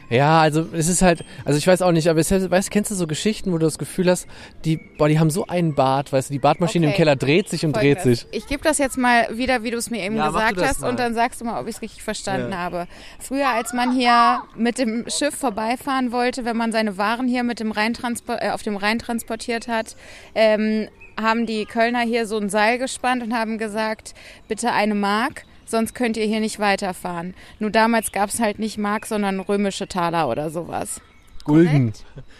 Ja, 0.08 0.40
also 0.40 0.66
es 0.72 0.88
ist 0.88 1.02
halt, 1.02 1.24
also 1.44 1.58
ich 1.58 1.66
weiß 1.66 1.82
auch 1.82 1.92
nicht, 1.92 2.08
aber 2.08 2.20
es, 2.20 2.30
weißt, 2.30 2.70
kennst 2.70 2.90
du 2.90 2.94
so 2.94 3.06
Geschichten, 3.06 3.52
wo 3.52 3.58
du 3.58 3.66
das 3.66 3.78
Gefühl 3.78 4.08
hast, 4.10 4.26
die, 4.64 4.76
boah, 4.76 5.08
die 5.08 5.18
haben 5.18 5.30
so 5.30 5.46
einen 5.46 5.74
Bart, 5.74 6.12
weißt 6.12 6.30
du, 6.30 6.32
die 6.32 6.38
Bartmaschine 6.38 6.86
Okay. 6.86 6.94
im 6.94 6.96
Keller 6.96 7.16
dreht 7.16 7.48
sich 7.48 7.64
und 7.64 7.74
dreht 7.74 7.98
Folgendes. 7.98 8.20
sich. 8.20 8.28
Ich 8.32 8.46
gebe 8.46 8.62
das 8.62 8.78
jetzt 8.78 8.98
mal 8.98 9.26
wieder, 9.36 9.62
wie 9.64 9.70
du 9.70 9.78
es 9.78 9.90
mir 9.90 10.02
eben 10.04 10.16
Ja, 10.16 10.26
gesagt 10.28 10.60
hast, 10.60 10.80
mal. 10.80 10.90
und 10.90 10.98
dann 11.00 11.14
sagst 11.14 11.40
du 11.40 11.44
mal, 11.44 11.60
ob 11.60 11.66
ich 11.68 11.76
es 11.76 11.82
richtig 11.82 12.02
verstanden 12.02 12.52
Ja. 12.52 12.58
habe. 12.58 12.86
Früher, 13.18 13.48
als 13.48 13.72
man 13.72 13.92
hier 13.92 14.42
mit 14.56 14.78
dem 14.78 15.04
Schiff 15.08 15.34
vorbeifahren 15.34 16.12
wollte, 16.12 16.44
wenn 16.44 16.56
man 16.56 16.72
seine 16.72 16.98
Waren 16.98 17.26
hier 17.28 17.42
mit 17.42 17.60
dem 17.60 17.72
Rhein 17.72 17.94
äh, 18.28 18.50
auf 18.50 18.62
dem 18.62 18.76
Rhein 18.76 18.98
transportiert 18.98 19.68
hat, 19.68 19.96
ähm, 20.34 20.88
haben 21.20 21.46
die 21.46 21.64
Kölner 21.64 22.00
hier 22.00 22.26
so 22.26 22.36
ein 22.38 22.48
Seil 22.50 22.78
gespannt 22.78 23.22
und 23.22 23.34
haben 23.34 23.58
gesagt, 23.58 24.14
bitte 24.48 24.72
eine 24.72 24.94
Mark. 24.94 25.44
Sonst 25.66 25.94
könnt 25.94 26.16
ihr 26.16 26.26
hier 26.26 26.40
nicht 26.40 26.58
weiterfahren. 26.58 27.34
Nur 27.58 27.70
damals 27.70 28.12
gab 28.12 28.30
es 28.30 28.40
halt 28.40 28.58
nicht 28.58 28.78
Mark, 28.78 29.06
sondern 29.06 29.40
römische 29.40 29.88
Taler 29.88 30.28
oder 30.28 30.50
sowas. 30.50 31.00
Gulden. 31.46 31.92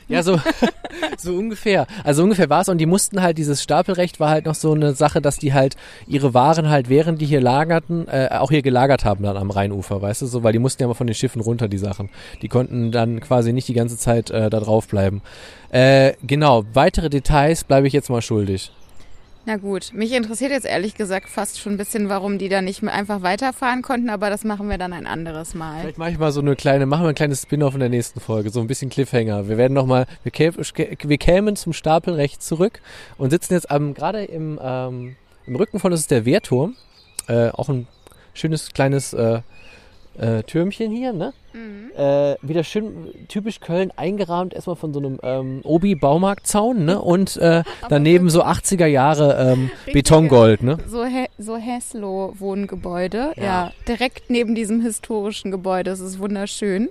Ja, 0.08 0.22
so, 0.22 0.38
so 1.18 1.34
ungefähr. 1.34 1.86
Also 2.04 2.22
ungefähr 2.22 2.50
war 2.50 2.60
es 2.60 2.68
und 2.68 2.78
die 2.78 2.86
mussten 2.86 3.22
halt, 3.22 3.38
dieses 3.38 3.62
Stapelrecht 3.62 4.20
war 4.20 4.30
halt 4.30 4.46
noch 4.46 4.54
so 4.54 4.72
eine 4.72 4.94
Sache, 4.94 5.20
dass 5.20 5.38
die 5.38 5.54
halt 5.54 5.76
ihre 6.06 6.34
Waren 6.34 6.68
halt, 6.68 6.88
während 6.88 7.20
die 7.20 7.26
hier 7.26 7.40
lagerten, 7.40 8.08
äh, 8.08 8.28
auch 8.32 8.50
hier 8.50 8.62
gelagert 8.62 9.04
haben 9.04 9.24
dann 9.24 9.36
am 9.36 9.50
Rheinufer, 9.50 10.02
weißt 10.02 10.22
du, 10.22 10.26
so, 10.26 10.42
weil 10.42 10.52
die 10.52 10.58
mussten 10.58 10.82
ja 10.82 10.88
mal 10.88 10.94
von 10.94 11.06
den 11.06 11.14
Schiffen 11.14 11.40
runter, 11.40 11.68
die 11.68 11.78
Sachen. 11.78 12.10
Die 12.42 12.48
konnten 12.48 12.92
dann 12.92 13.20
quasi 13.20 13.52
nicht 13.52 13.68
die 13.68 13.74
ganze 13.74 13.96
Zeit 13.96 14.30
äh, 14.30 14.50
da 14.50 14.60
drauf 14.60 14.88
bleiben. 14.88 15.22
Äh, 15.70 16.14
genau, 16.24 16.64
weitere 16.72 17.08
Details 17.08 17.64
bleibe 17.64 17.86
ich 17.86 17.92
jetzt 17.92 18.10
mal 18.10 18.22
schuldig. 18.22 18.72
Na 19.48 19.58
gut, 19.58 19.92
mich 19.94 20.10
interessiert 20.12 20.50
jetzt 20.50 20.66
ehrlich 20.66 20.96
gesagt 20.96 21.28
fast 21.28 21.60
schon 21.60 21.74
ein 21.74 21.76
bisschen, 21.76 22.08
warum 22.08 22.36
die 22.36 22.48
da 22.48 22.62
nicht 22.62 22.82
einfach 22.82 23.22
weiterfahren 23.22 23.80
konnten, 23.80 24.10
aber 24.10 24.28
das 24.28 24.42
machen 24.42 24.68
wir 24.68 24.76
dann 24.76 24.92
ein 24.92 25.06
anderes 25.06 25.54
Mal. 25.54 25.82
Vielleicht 25.82 25.98
mache 25.98 26.10
ich 26.10 26.18
mal 26.18 26.32
so 26.32 26.40
eine 26.40 26.56
kleine, 26.56 26.84
machen 26.84 27.04
wir 27.04 27.10
ein 27.10 27.14
kleines 27.14 27.42
Spin-off 27.42 27.74
in 27.74 27.78
der 27.80 27.88
nächsten 27.88 28.18
Folge, 28.18 28.50
so 28.50 28.60
ein 28.60 28.66
bisschen 28.66 28.90
Cliffhanger. 28.90 29.48
Wir 29.48 29.56
werden 29.56 29.72
nochmal, 29.74 30.06
wir, 30.24 30.32
kä- 30.32 30.98
wir 31.08 31.18
kämen 31.18 31.54
zum 31.54 31.72
Stapelrecht 31.72 32.42
zurück 32.42 32.80
und 33.18 33.30
sitzen 33.30 33.52
jetzt 33.54 33.70
am, 33.70 33.94
gerade 33.94 34.24
im, 34.24 34.58
ähm, 34.60 35.14
im 35.46 35.54
Rücken 35.54 35.78
von 35.78 35.92
uns 35.92 36.00
ist 36.00 36.10
der 36.10 36.24
Wehrturm, 36.24 36.74
äh, 37.28 37.50
auch 37.50 37.68
ein 37.68 37.86
schönes 38.34 38.72
kleines 38.72 39.12
äh, 39.12 39.42
äh, 40.18 40.42
Türmchen 40.42 40.90
hier, 40.90 41.12
ne? 41.12 41.32
Äh, 41.96 42.36
wieder 42.46 42.64
schön 42.64 43.14
typisch 43.28 43.60
Köln 43.60 43.90
eingerahmt, 43.96 44.52
erstmal 44.52 44.76
von 44.76 44.92
so 44.92 44.98
einem 44.98 45.18
ähm, 45.22 45.60
Obi-Baumarktzaun, 45.64 46.84
ne? 46.84 47.00
Und 47.00 47.36
äh, 47.38 47.62
daneben 47.88 48.28
so 48.28 48.44
80er 48.44 48.86
Jahre 48.86 49.52
ähm, 49.52 49.70
Betongold, 49.92 50.62
ne? 50.62 50.76
So, 50.86 51.04
He 51.06 51.26
so 51.38 51.56
Heslo-Wohngebäude, 51.56 53.32
Ja. 53.36 53.42
ja. 53.42 53.72
direkt 53.88 54.28
neben 54.30 54.54
diesem 54.54 54.82
historischen 54.82 55.50
Gebäude. 55.50 55.90
Das 55.90 56.00
ist 56.00 56.18
wunderschön. 56.18 56.88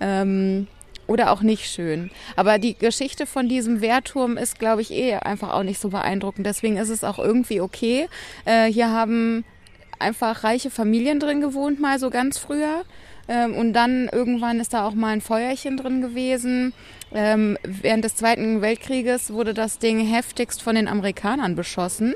Ähm, 0.00 0.68
oder 1.08 1.30
auch 1.32 1.42
nicht 1.42 1.66
schön. 1.70 2.10
Aber 2.34 2.58
die 2.58 2.74
Geschichte 2.76 3.26
von 3.26 3.48
diesem 3.48 3.80
Wehrturm 3.80 4.36
ist, 4.36 4.58
glaube 4.58 4.82
ich, 4.82 4.90
eh 4.92 5.14
einfach 5.14 5.52
auch 5.52 5.62
nicht 5.62 5.80
so 5.80 5.88
beeindruckend. 5.90 6.46
Deswegen 6.46 6.76
ist 6.76 6.88
es 6.88 7.04
auch 7.04 7.18
irgendwie 7.18 7.60
okay. 7.60 8.08
Äh, 8.44 8.66
hier 8.66 8.90
haben 8.90 9.44
einfach 9.98 10.44
reiche 10.44 10.70
Familien 10.70 11.20
drin 11.20 11.40
gewohnt, 11.40 11.80
mal 11.80 11.98
so 11.98 12.10
ganz 12.10 12.38
früher. 12.38 12.84
Ähm, 13.28 13.54
und 13.54 13.72
dann 13.72 14.08
irgendwann 14.12 14.60
ist 14.60 14.72
da 14.72 14.86
auch 14.86 14.94
mal 14.94 15.08
ein 15.08 15.20
Feuerchen 15.20 15.76
drin 15.76 16.00
gewesen. 16.00 16.72
Ähm, 17.12 17.56
während 17.64 18.04
des 18.04 18.16
Zweiten 18.16 18.62
Weltkrieges 18.62 19.32
wurde 19.32 19.54
das 19.54 19.78
Ding 19.78 20.04
heftigst 20.04 20.62
von 20.62 20.74
den 20.74 20.88
Amerikanern 20.88 21.56
beschossen. 21.56 22.14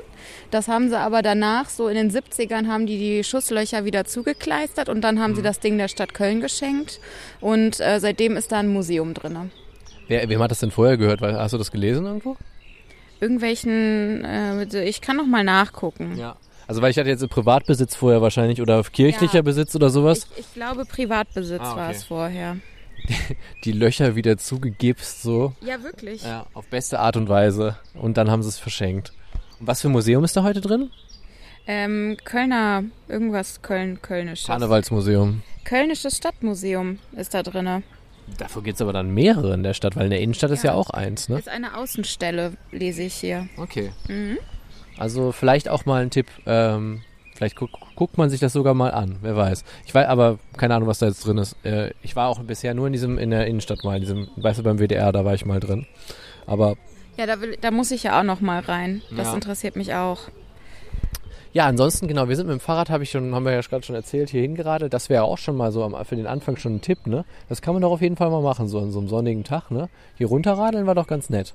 Das 0.51 0.67
haben 0.67 0.89
sie 0.89 0.97
aber 0.97 1.21
danach, 1.21 1.69
so 1.69 1.87
in 1.87 1.95
den 1.95 2.11
70ern, 2.11 2.67
haben 2.67 2.85
die 2.85 2.97
die 2.97 3.23
Schusslöcher 3.23 3.83
wieder 3.83 4.05
zugekleistert 4.05 4.89
und 4.89 5.01
dann 5.01 5.19
haben 5.19 5.35
sie 5.35 5.41
das 5.41 5.59
Ding 5.59 5.77
der 5.77 5.87
Stadt 5.87 6.13
Köln 6.13 6.39
geschenkt. 6.39 6.99
Und 7.39 7.79
äh, 7.79 7.99
seitdem 7.99 8.37
ist 8.37 8.51
da 8.51 8.59
ein 8.59 8.71
Museum 8.71 9.13
drin. 9.13 9.51
Wer, 10.07 10.27
wem 10.29 10.41
hat 10.41 10.51
das 10.51 10.59
denn 10.59 10.71
vorher 10.71 10.97
gehört? 10.97 11.21
Hast 11.21 11.53
du 11.53 11.57
das 11.57 11.71
gelesen 11.71 12.05
irgendwo? 12.05 12.37
Irgendwelchen, 13.19 14.25
äh, 14.25 14.83
ich 14.83 15.01
kann 15.01 15.17
noch 15.17 15.27
mal 15.27 15.43
nachgucken. 15.43 16.17
Ja. 16.17 16.37
Also 16.71 16.81
weil 16.81 16.91
ich 16.91 16.97
hatte 16.97 17.09
jetzt 17.09 17.27
Privatbesitz 17.29 17.95
vorher 17.95 18.21
wahrscheinlich 18.21 18.61
oder 18.61 18.81
kirchlicher 18.81 19.35
Ja. 19.39 19.41
Besitz 19.41 19.75
oder 19.75 19.89
sowas. 19.89 20.25
Ich, 20.37 20.45
ich 20.45 20.53
glaube, 20.53 20.85
Privatbesitz 20.85 21.59
Ah, 21.61 21.71
okay. 21.71 21.79
war 21.81 21.91
es 21.91 22.03
vorher. 22.05 22.57
Die 23.65 23.73
Löcher 23.73 24.15
wieder 24.15 24.37
zugegipst 24.37 25.21
so. 25.21 25.51
Ja, 25.59 25.83
wirklich. 25.83 26.23
Ja, 26.23 26.45
auf 26.53 26.65
beste 26.67 26.99
Art 26.99 27.17
und 27.17 27.27
Weise. 27.27 27.75
Und 27.93 28.15
dann 28.15 28.31
haben 28.31 28.41
sie 28.41 28.47
es 28.47 28.57
verschenkt. 28.57 29.11
Und 29.59 29.67
was 29.67 29.81
für 29.81 29.89
ein 29.89 29.91
Museum 29.91 30.23
ist 30.23 30.37
da 30.37 30.43
heute 30.43 30.61
drin? 30.61 30.91
Ähm, 31.67 32.15
Kölner, 32.23 32.85
irgendwas 33.09 33.61
Köln, 33.61 34.01
Kölnisches. 34.01 34.47
Karnevalsmuseum. 34.47 35.41
Kölnisches 35.65 36.15
Stadtmuseum 36.15 36.99
ist 37.17 37.33
da 37.33 37.43
drinne. 37.43 37.83
Davor 38.37 38.63
gibt 38.63 38.75
es 38.75 38.81
aber 38.81 38.93
dann 38.93 39.13
mehrere 39.13 39.53
in 39.55 39.63
der 39.63 39.73
Stadt, 39.73 39.97
weil 39.97 40.05
in 40.05 40.11
der 40.11 40.21
Innenstadt 40.21 40.51
ist 40.51 40.63
ja 40.63 40.71
Ja. 40.71 40.77
auch 40.77 40.89
eins, 40.91 41.27
ne? 41.27 41.37
Ist 41.37 41.49
eine 41.49 41.75
Außenstelle, 41.77 42.53
lese 42.71 43.03
ich 43.03 43.15
hier. 43.15 43.49
Okay. 43.57 43.91
Mhm. 44.07 44.37
Also 44.97 45.31
vielleicht 45.31 45.69
auch 45.69 45.85
mal 45.85 46.01
ein 46.01 46.09
Tipp. 46.09 46.27
Ähm, 46.45 47.01
vielleicht 47.35 47.55
guck, 47.55 47.69
guckt 47.95 48.17
man 48.17 48.29
sich 48.29 48.39
das 48.39 48.53
sogar 48.53 48.73
mal 48.73 48.91
an. 48.91 49.17
Wer 49.21 49.35
weiß. 49.35 49.63
Ich 49.85 49.93
weiß 49.95 50.07
aber 50.07 50.37
keine 50.57 50.75
Ahnung, 50.75 50.87
was 50.87 50.99
da 50.99 51.07
jetzt 51.07 51.25
drin 51.25 51.37
ist. 51.37 51.55
Äh, 51.65 51.91
ich 52.03 52.15
war 52.15 52.27
auch 52.27 52.39
bisher 52.43 52.73
nur 52.73 52.87
in 52.87 52.93
diesem 52.93 53.17
in 53.17 53.31
der 53.31 53.47
Innenstadt 53.47 53.83
mal, 53.83 53.95
in 53.95 54.01
diesem, 54.01 54.27
weißt 54.35 54.59
du, 54.59 54.63
beim 54.63 54.77
WDR, 54.79 55.11
da 55.11 55.25
war 55.25 55.33
ich 55.33 55.45
mal 55.45 55.59
drin. 55.59 55.85
Aber 56.45 56.75
Ja, 57.17 57.25
da, 57.25 57.41
will, 57.41 57.57
da 57.59 57.71
muss 57.71 57.91
ich 57.91 58.03
ja 58.03 58.19
auch 58.19 58.23
noch 58.23 58.41
mal 58.41 58.59
rein. 58.61 59.01
Das 59.15 59.27
Ja. 59.29 59.33
interessiert 59.33 59.75
mich 59.75 59.93
auch. 59.95 60.19
ja, 61.53 61.65
ansonsten 61.65 62.07
genau. 62.07 62.29
Wir 62.29 62.35
sind 62.35 62.47
mit 62.47 62.53
dem 62.53 62.59
Fahrrad, 62.61 62.89
habe 62.89 63.03
ich 63.03 63.11
schon, 63.11 63.33
haben 63.35 63.43
wir 63.45 63.51
ja 63.53 63.61
gerade 63.61 63.83
schon 63.85 63.95
erzählt, 63.95 64.29
hierhin 64.29 64.55
gerade. 64.55 64.89
Das 64.89 65.09
wäre 65.09 65.23
auch 65.23 65.37
schon 65.37 65.57
mal 65.57 65.71
so 65.71 65.83
am, 65.83 65.95
für 66.05 66.15
den 66.15 66.27
Anfang 66.27 66.57
schon 66.57 66.75
ein 66.75 66.81
Tipp, 66.81 67.07
ne? 67.07 67.25
Das 67.49 67.61
kann 67.61 67.73
man 67.73 67.81
doch 67.81 67.91
auf 67.91 68.01
jeden 68.01 68.15
Fall 68.17 68.29
mal 68.29 68.41
machen, 68.41 68.67
so 68.67 68.79
an 68.79 68.91
so 68.91 68.99
einem 68.99 69.07
sonnigen 69.09 69.43
Tag, 69.43 69.71
ne? 69.71 69.89
Hier 70.17 70.27
runterradeln 70.27 70.85
war 70.87 70.95
doch 70.95 71.07
ganz 71.07 71.29
nett. 71.29 71.53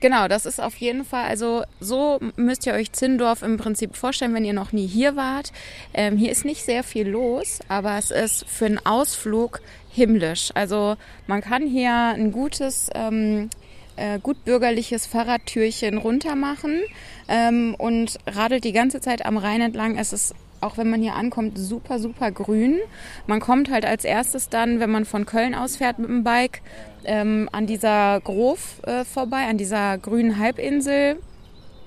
Genau, 0.00 0.28
das 0.28 0.46
ist 0.46 0.60
auf 0.60 0.76
jeden 0.76 1.04
Fall, 1.04 1.24
also 1.24 1.64
so 1.80 2.20
müsst 2.36 2.66
ihr 2.66 2.74
euch 2.74 2.92
Zindorf 2.92 3.42
im 3.42 3.56
Prinzip 3.56 3.96
vorstellen, 3.96 4.32
wenn 4.32 4.44
ihr 4.44 4.52
noch 4.52 4.72
nie 4.72 4.86
hier 4.86 5.16
wart. 5.16 5.52
Ähm, 5.92 6.16
hier 6.16 6.30
ist 6.30 6.44
nicht 6.44 6.64
sehr 6.64 6.84
viel 6.84 7.08
los, 7.08 7.58
aber 7.68 7.98
es 7.98 8.12
ist 8.12 8.48
für 8.48 8.66
einen 8.66 8.78
Ausflug 8.86 9.60
himmlisch. 9.90 10.50
Also 10.54 10.96
man 11.26 11.40
kann 11.40 11.66
hier 11.66 11.92
ein 11.92 12.30
gutes, 12.30 12.90
ähm, 12.94 13.50
äh, 13.96 14.20
gut 14.20 14.44
bürgerliches 14.44 15.06
Fahrradtürchen 15.06 15.98
runter 15.98 16.36
machen 16.36 16.80
ähm, 17.26 17.74
und 17.76 18.18
radelt 18.24 18.62
die 18.62 18.72
ganze 18.72 19.00
Zeit 19.00 19.26
am 19.26 19.36
Rhein 19.36 19.60
entlang. 19.60 19.98
Es 19.98 20.12
ist 20.12 20.32
auch 20.60 20.76
wenn 20.76 20.90
man 20.90 21.00
hier 21.00 21.14
ankommt, 21.14 21.58
super, 21.58 21.98
super 21.98 22.30
grün. 22.30 22.78
Man 23.26 23.40
kommt 23.40 23.70
halt 23.70 23.84
als 23.84 24.04
erstes 24.04 24.48
dann, 24.48 24.80
wenn 24.80 24.90
man 24.90 25.04
von 25.04 25.26
Köln 25.26 25.54
aus 25.54 25.76
fährt 25.76 25.98
mit 25.98 26.08
dem 26.08 26.24
Bike, 26.24 26.62
ähm, 27.04 27.48
an 27.52 27.66
dieser 27.66 28.20
Grof 28.20 28.80
äh, 28.84 29.04
vorbei, 29.04 29.46
an 29.48 29.58
dieser 29.58 29.98
grünen 29.98 30.38
Halbinsel 30.38 31.16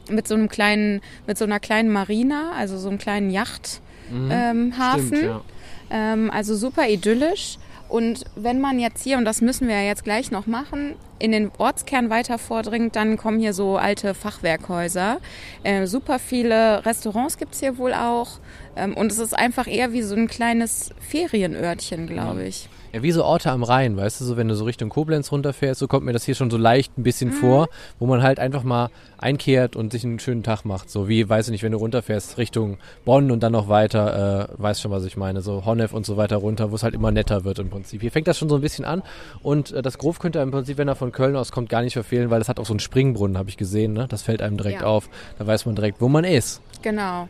mit 0.10 0.28
so 0.28 0.36
einem 0.36 0.50
kleinen, 0.50 1.02
mit 1.28 1.38
so 1.38 1.46
einer 1.46 1.60
kleinen 1.60 1.90
Marina, 1.90 2.52
also 2.58 2.78
so 2.78 2.90
einem 2.90 2.98
kleinen 2.98 3.30
Yachthafen. 3.30 3.82
Ähm, 4.30 4.78
Hafen. 4.78 5.42
Ähm, 5.90 6.32
also 6.32 6.56
super 6.56 6.88
idyllisch. 6.90 7.58
Und 7.90 8.24
wenn 8.36 8.62
man 8.62 8.80
jetzt 8.80 9.04
hier, 9.04 9.18
und 9.18 9.26
das 9.26 9.42
müssen 9.42 9.68
wir 9.68 9.76
ja 9.76 9.88
jetzt 9.88 10.04
gleich 10.04 10.32
noch 10.32 10.48
machen, 10.48 10.96
in 11.22 11.32
den 11.32 11.52
Ortskern 11.58 12.10
weiter 12.10 12.38
vordringt, 12.38 12.96
dann 12.96 13.18
kommen 13.18 13.40
hier 13.40 13.54
so 13.54 13.78
alte 13.78 14.14
Fachwerkhäuser. 14.14 15.20
Äh, 15.64 15.86
super 15.86 16.20
viele 16.20 16.86
Restaurants 16.86 17.38
gibt's 17.38 17.60
hier 17.60 17.78
wohl 17.78 17.94
auch. 17.94 18.40
Ähm, 18.76 18.96
und 18.96 19.12
es 19.12 19.20
ist 19.20 19.38
einfach 19.38 19.68
eher 19.68 19.94
wie 19.94 20.02
so 20.02 20.16
ein 20.16 20.28
kleines 20.28 20.92
Ferienörtchen, 21.00 22.08
glaube 22.08 22.44
ich. 22.44 22.70
Ja, 22.94 23.02
wie 23.04 23.12
so 23.14 23.24
Orte 23.24 23.50
am 23.52 23.64
Rhein, 23.64 23.96
weißt 23.96 24.20
du, 24.20 24.26
so 24.26 24.36
wenn 24.36 24.50
du 24.50 24.56
so 24.56 24.66
Richtung 24.66 24.90
Koblenz 24.90 25.32
runterfährst, 25.32 25.80
so 25.80 25.88
kommt 25.88 26.06
mir 26.06 26.12
das 26.12 26.26
hier 26.26 26.36
schon 26.36 26.52
so 26.52 26.58
leicht 26.58 26.98
ein 26.98 27.04
bisschen 27.04 27.32
vor, 27.32 27.70
wo 28.00 28.06
man 28.06 28.22
halt 28.22 28.38
einfach 28.38 28.64
mal 28.64 28.90
einkehrt 29.18 29.78
und 29.78 29.94
sich 29.94 30.04
einen 30.04 30.20
schönen 30.20 30.44
Tag 30.44 30.66
macht. 30.66 30.90
So 30.90 31.08
wie, 31.08 31.30
weiß 31.30 31.48
ich 31.48 31.52
nicht, 31.54 31.64
wenn 31.64 31.72
du 31.72 31.78
runterfährst 31.78 32.38
Richtung 32.38 32.80
Bonn 33.06 33.32
und 33.32 33.44
dann 33.44 33.54
noch 33.54 33.70
weiter, 33.70 34.50
äh, 34.58 34.62
weißt 34.62 34.82
schon, 34.82 34.92
was 34.92 35.06
ich 35.06 35.16
meine, 35.16 35.42
so 35.42 35.64
Honnef 35.64 35.94
und 35.94 36.06
so 36.06 36.18
weiter 36.18 36.36
runter, 36.36 36.72
wo 36.72 36.76
es 36.76 36.84
halt 36.84 36.94
immer 36.94 37.12
netter 37.12 37.46
wird 37.46 37.60
im 37.60 37.70
Prinzip. 37.70 38.02
Hier 38.02 38.12
fängt 38.12 38.28
das 38.28 38.38
schon 38.38 38.50
so 38.50 38.56
ein 38.56 38.62
bisschen 38.62 38.84
an 38.84 39.04
und 39.42 39.72
äh, 39.72 39.82
das 39.82 39.98
Grof 39.98 40.20
könnte 40.20 40.40
im 40.40 40.52
Prinzip, 40.52 40.78
wenn 40.78 40.90
er 40.90 40.96
von 40.96 41.14
Köln 41.14 41.38
aus 41.38 41.54
kommt, 41.54 41.70
gar 41.70 41.84
nicht 41.84 41.94
verfehlen, 41.94 42.30
weil 42.30 42.42
es 42.42 42.50
hat 42.50 42.60
auch 42.60 42.66
so 42.66 42.74
einen 42.74 42.82
Springbrunnen, 42.82 43.38
habe 43.38 43.48
ich 43.50 43.56
gesehen, 43.56 43.94
ne? 43.94 44.08
Das 44.10 44.22
fällt 44.22 44.42
einem 44.42 44.58
direkt 44.58 44.82
Ja. 44.82 44.88
auf. 44.88 45.08
Da 45.40 45.48
weiß 45.48 45.66
man 45.66 45.76
direkt, 45.76 46.02
wo 46.02 46.10
man 46.10 46.26
ist. 46.26 46.62
Genau. 46.82 47.30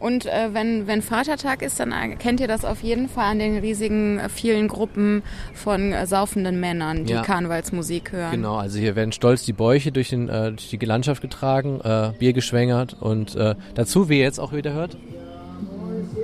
Und 0.00 0.24
äh, 0.26 0.48
wenn, 0.54 0.86
wenn 0.86 1.02
Vatertag 1.02 1.60
ist, 1.62 1.78
dann 1.78 1.92
erkennt 1.92 2.40
ihr 2.40 2.48
das 2.48 2.64
auf 2.64 2.82
jeden 2.82 3.08
Fall 3.08 3.26
an 3.32 3.38
den 3.38 3.58
riesigen, 3.58 4.18
äh, 4.18 4.28
vielen 4.30 4.66
Gruppen 4.66 5.22
von 5.54 5.92
äh, 5.92 6.06
saufenden 6.06 6.58
Männern, 6.58 7.04
die 7.04 7.12
Ja. 7.12 7.22
Karnevalsmusik 7.22 8.10
hören. 8.12 8.30
Genau, 8.32 8.56
also 8.56 8.78
hier 8.78 8.96
werden 8.96 9.12
stolz 9.12 9.44
die 9.44 9.52
Bäuche 9.52 9.92
durch, 9.92 10.08
den, 10.08 10.28
äh, 10.30 10.52
durch 10.52 10.70
die 10.70 10.78
Landschaft 10.78 11.20
getragen, 11.20 11.80
äh, 11.82 12.12
Bier 12.18 12.32
geschwängert 12.32 12.96
und 12.98 13.36
äh, 13.36 13.54
dazu, 13.74 14.08
wie 14.08 14.18
ihr 14.18 14.24
jetzt 14.24 14.40
auch 14.40 14.52
wieder 14.54 14.72
hört, 14.72 14.96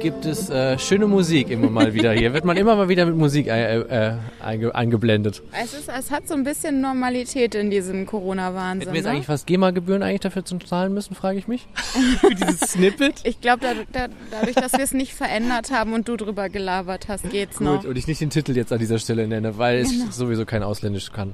gibt 0.00 0.24
es 0.24 0.50
äh, 0.50 0.78
schöne 0.78 1.06
Musik 1.06 1.50
immer 1.50 1.70
mal 1.70 1.94
wieder 1.94 2.12
hier. 2.12 2.32
Wird 2.32 2.44
man 2.44 2.56
immer 2.56 2.76
mal 2.76 2.88
wieder 2.88 3.06
mit 3.06 3.16
Musik 3.16 3.46
äh, 3.48 3.78
äh, 3.80 4.14
einge 4.42 4.74
eingeblendet. 4.74 5.42
Es, 5.52 5.74
ist, 5.74 5.88
es 5.88 6.10
hat 6.10 6.28
so 6.28 6.34
ein 6.34 6.44
bisschen 6.44 6.80
Normalität 6.80 7.54
in 7.54 7.70
diesem 7.70 7.96
Hätten 7.96 8.06
Corona-Wahnsinn. 8.06 8.88
wir 8.88 8.94
jetzt 8.96 9.04
Ne? 9.04 9.10
eigentlich 9.12 9.28
was 9.28 9.46
GEMA-Gebühren 9.46 10.02
eigentlich 10.02 10.20
dafür 10.20 10.44
zu 10.44 10.58
zahlen 10.58 10.94
müssen, 10.94 11.14
frage 11.14 11.38
ich 11.38 11.48
mich. 11.48 11.66
Für 12.20 12.34
dieses 12.34 12.60
Snippet. 12.60 13.20
Ich 13.24 13.40
glaube, 13.40 13.60
da, 13.62 13.74
da, 13.92 14.12
dadurch, 14.30 14.54
dass 14.56 14.72
wir 14.72 14.84
es 14.84 14.92
nicht 14.92 15.14
verändert 15.14 15.70
haben 15.70 15.92
und 15.92 16.08
du 16.08 16.16
drüber 16.16 16.48
gelabert 16.48 17.08
hast, 17.08 17.28
geht's 17.30 17.60
noch. 17.60 17.82
Gut, 17.82 17.90
und 17.90 17.96
ich 17.98 18.06
nicht 18.06 18.20
den 18.20 18.30
Titel 18.30 18.56
jetzt 18.56 18.72
an 18.72 18.78
dieser 18.78 18.98
Stelle 18.98 19.26
nenne, 19.26 19.58
weil 19.58 19.80
ich 19.82 19.88
sowieso 20.10 20.44
kein 20.44 20.62
Ausländisch 20.62 21.12
kann. 21.12 21.32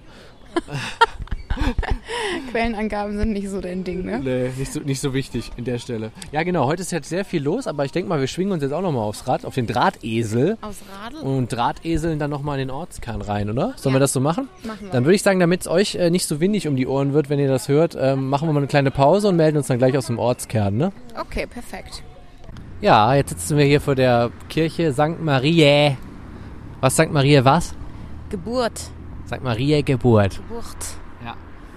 Quellenangaben 2.50 3.16
sind 3.18 3.32
nicht 3.32 3.48
so 3.48 3.60
dein 3.60 3.84
Ding, 3.84 4.04
ne? 4.04 4.20
Nee, 4.22 4.50
nicht 4.58 4.72
so, 4.72 4.80
nicht 4.80 5.00
so 5.00 5.14
wichtig 5.14 5.50
in 5.56 5.64
der 5.64 5.78
Stelle. 5.78 6.10
Ja, 6.32 6.42
genau, 6.42 6.66
heute 6.66 6.82
ist 6.82 6.92
jetzt 6.92 7.08
sehr 7.08 7.24
viel 7.24 7.42
los, 7.42 7.66
aber 7.66 7.84
ich 7.84 7.92
denke 7.92 8.08
mal, 8.08 8.20
wir 8.20 8.26
schwingen 8.26 8.52
uns 8.52 8.62
jetzt 8.62 8.72
auch 8.72 8.82
nochmal 8.82 9.02
aufs 9.02 9.26
Rad, 9.26 9.44
auf 9.44 9.54
den 9.54 9.66
Drahtesel. 9.66 10.58
Aus 10.60 10.76
Radl 11.02 11.16
und 11.26 11.52
Drahteseln 11.52 12.18
dann 12.18 12.30
nochmal 12.30 12.58
in 12.60 12.68
den 12.68 12.74
Ortskern 12.74 13.22
rein, 13.22 13.50
oder? 13.50 13.74
Sollen 13.76 13.92
Ja. 13.94 13.96
wir 13.96 14.00
das 14.00 14.12
so 14.12 14.20
machen? 14.20 14.48
machen 14.64 14.78
wir. 14.82 14.90
Dann 14.90 15.04
würde 15.04 15.14
ich 15.14 15.22
sagen, 15.22 15.40
damit 15.40 15.62
es 15.62 15.68
euch 15.68 15.94
äh, 15.94 16.10
nicht 16.10 16.26
so 16.26 16.40
windig 16.40 16.68
um 16.68 16.76
die 16.76 16.86
Ohren 16.86 17.12
wird, 17.12 17.30
wenn 17.30 17.38
ihr 17.38 17.48
das 17.48 17.68
hört, 17.68 17.96
ähm, 17.98 18.28
machen 18.28 18.48
wir 18.48 18.52
mal 18.52 18.60
eine 18.60 18.66
kleine 18.66 18.90
Pause 18.90 19.28
und 19.28 19.36
melden 19.36 19.56
uns 19.58 19.66
dann 19.68 19.78
gleich 19.78 19.96
aus 19.96 20.06
dem 20.06 20.18
Ortskern, 20.18 20.76
ne? 20.76 20.92
Okay, 21.20 21.46
perfekt. 21.46 22.02
Ja, 22.80 23.14
jetzt 23.14 23.30
sitzen 23.30 23.56
wir 23.56 23.64
hier 23.64 23.80
vor 23.80 23.94
der 23.94 24.30
Kirche 24.48 24.92
St. 24.92 25.20
Marie. 25.22 25.96
Was 26.80 26.94
St. 26.94 27.12
Marie 27.12 27.40
was? 27.44 27.74
Geburt. 28.28 28.78
St. 29.28 29.42
Marie 29.42 29.82
Geburt. 29.84 30.36
Geburt. 30.48 30.76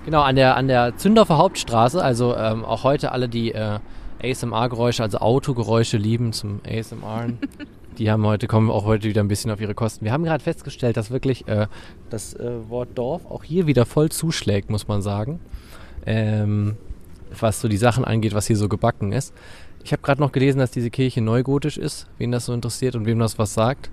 Genau, 0.05 0.21
an 0.21 0.35
der, 0.35 0.55
an 0.55 0.67
der 0.67 0.95
Zündorfer 0.97 1.39
Hauptstraße, 1.39 2.01
also 2.01 2.35
ähm, 2.35 2.63
auch 2.63 2.83
heute 2.83 3.11
alle, 3.11 3.27
die 3.27 3.53
äh, 3.53 3.79
ASMR-Geräusche, 4.23 5.01
also 5.01 5.17
Autogeräusche 5.17 5.97
lieben 5.97 6.31
zum 6.31 6.61
ASMR. 6.63 7.29
Die 7.97 8.11
haben 8.11 8.25
heute, 8.25 8.47
kommen 8.47 8.69
auch 8.69 8.83
heute 8.83 9.07
wieder 9.07 9.23
ein 9.23 9.29
bisschen 9.29 9.51
auf 9.51 9.61
ihre 9.61 9.73
Kosten. 9.73 10.03
Wir 10.03 10.11
haben 10.11 10.25
gerade 10.25 10.43
festgestellt, 10.43 10.97
dass 10.97 11.11
wirklich 11.11 11.47
äh, 11.47 11.67
das 12.09 12.33
äh, 12.33 12.69
Wort 12.69 12.89
Dorf 12.95 13.25
auch 13.25 13.45
hier 13.45 13.67
wieder 13.67 13.85
voll 13.85 14.09
zuschlägt, 14.09 14.69
muss 14.69 14.89
man 14.89 15.01
sagen. 15.01 15.39
Ähm, 16.05 16.75
was 17.39 17.61
so 17.61 17.69
die 17.69 17.77
Sachen 17.77 18.03
angeht, 18.03 18.33
was 18.33 18.47
hier 18.47 18.57
so 18.57 18.67
gebacken 18.67 19.13
ist. 19.13 19.33
Ich 19.83 19.93
habe 19.93 20.01
gerade 20.01 20.21
noch 20.21 20.33
gelesen, 20.33 20.59
dass 20.59 20.71
diese 20.71 20.89
Kirche 20.89 21.21
neugotisch 21.21 21.77
ist, 21.77 22.07
wen 22.17 22.33
das 22.33 22.47
so 22.47 22.53
interessiert 22.53 22.95
und 22.95 23.05
wem 23.05 23.17
das 23.17 23.39
was 23.39 23.53
sagt. 23.53 23.89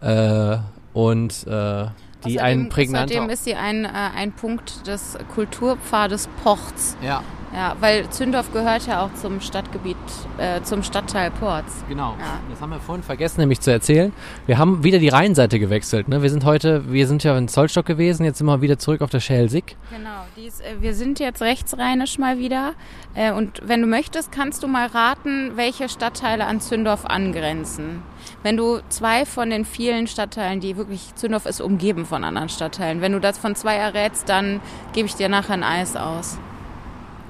Äh, 0.00 0.56
und 0.92 1.46
äh, 1.46 1.86
die 2.24 2.40
ein 2.40 2.68
prägnanter... 2.68 3.14
Außerdem 3.14 3.30
ist 3.30 3.44
sie 3.44 3.54
ein, 3.54 3.84
äh, 3.84 3.88
ein 3.88 4.32
Punkt 4.32 4.86
des 4.86 5.18
Kulturpfades 5.34 6.28
Pochts. 6.42 6.96
Ja, 7.02 7.22
Ja, 7.52 7.74
weil 7.80 8.08
Zündorf 8.10 8.52
gehört 8.52 8.86
ja 8.86 9.04
auch 9.04 9.12
zum 9.14 9.40
Stadtgebiet, 9.40 9.96
äh, 10.38 10.62
zum 10.62 10.84
Stadtteil 10.84 11.32
Porz. 11.32 11.84
Genau. 11.88 12.14
Ja. 12.20 12.38
Das 12.48 12.60
haben 12.60 12.70
wir 12.70 12.78
vorhin 12.78 13.02
vergessen, 13.02 13.40
nämlich 13.40 13.60
zu 13.60 13.72
erzählen. 13.72 14.12
Wir 14.46 14.56
haben 14.56 14.84
wieder 14.84 15.00
die 15.00 15.08
Rheinseite 15.08 15.58
gewechselt. 15.58 16.06
Ne? 16.06 16.22
Wir 16.22 16.30
sind 16.30 16.44
heute, 16.44 16.92
wir 16.92 17.08
sind 17.08 17.24
ja 17.24 17.36
in 17.36 17.48
Zollstock 17.48 17.86
gewesen, 17.86 18.24
jetzt 18.24 18.38
sind 18.38 18.46
wir 18.46 18.60
wieder 18.60 18.78
zurück 18.78 19.00
auf 19.00 19.10
der 19.10 19.18
Schelsig. 19.18 19.76
Genau, 19.90 20.26
die 20.36 20.46
ist, 20.46 20.60
äh, 20.60 20.80
wir 20.80 20.94
sind 20.94 21.18
jetzt 21.18 21.42
rechtsrheinisch 21.42 22.18
mal 22.18 22.38
wieder. 22.38 22.74
Äh, 23.14 23.32
und 23.32 23.60
wenn 23.64 23.80
du 23.80 23.88
möchtest, 23.88 24.30
kannst 24.30 24.62
du 24.62 24.68
mal 24.68 24.86
raten, 24.86 25.56
welche 25.56 25.88
Stadtteile 25.88 26.46
an 26.46 26.60
Zündorf 26.60 27.04
angrenzen. 27.04 28.02
Wenn 28.42 28.56
du 28.56 28.80
zwei 28.88 29.26
von 29.26 29.50
den 29.50 29.64
vielen 29.64 30.06
Stadtteilen, 30.06 30.60
die 30.60 30.76
wirklich, 30.76 31.14
Zündorf 31.14 31.46
ist 31.46 31.60
umgeben 31.60 32.06
von 32.06 32.24
anderen 32.24 32.48
Stadtteilen, 32.48 33.00
wenn 33.00 33.12
du 33.12 33.20
das 33.20 33.38
von 33.38 33.54
zwei 33.54 33.76
errätst, 33.76 34.28
dann 34.28 34.60
gebe 34.92 35.06
ich 35.06 35.14
dir 35.14 35.28
nachher 35.28 35.54
ein 35.54 35.64
Eis 35.64 35.96
aus. 35.96 36.38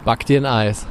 Back 0.04 0.26
dir 0.26 0.40
ein 0.40 0.46
Eis. 0.46 0.86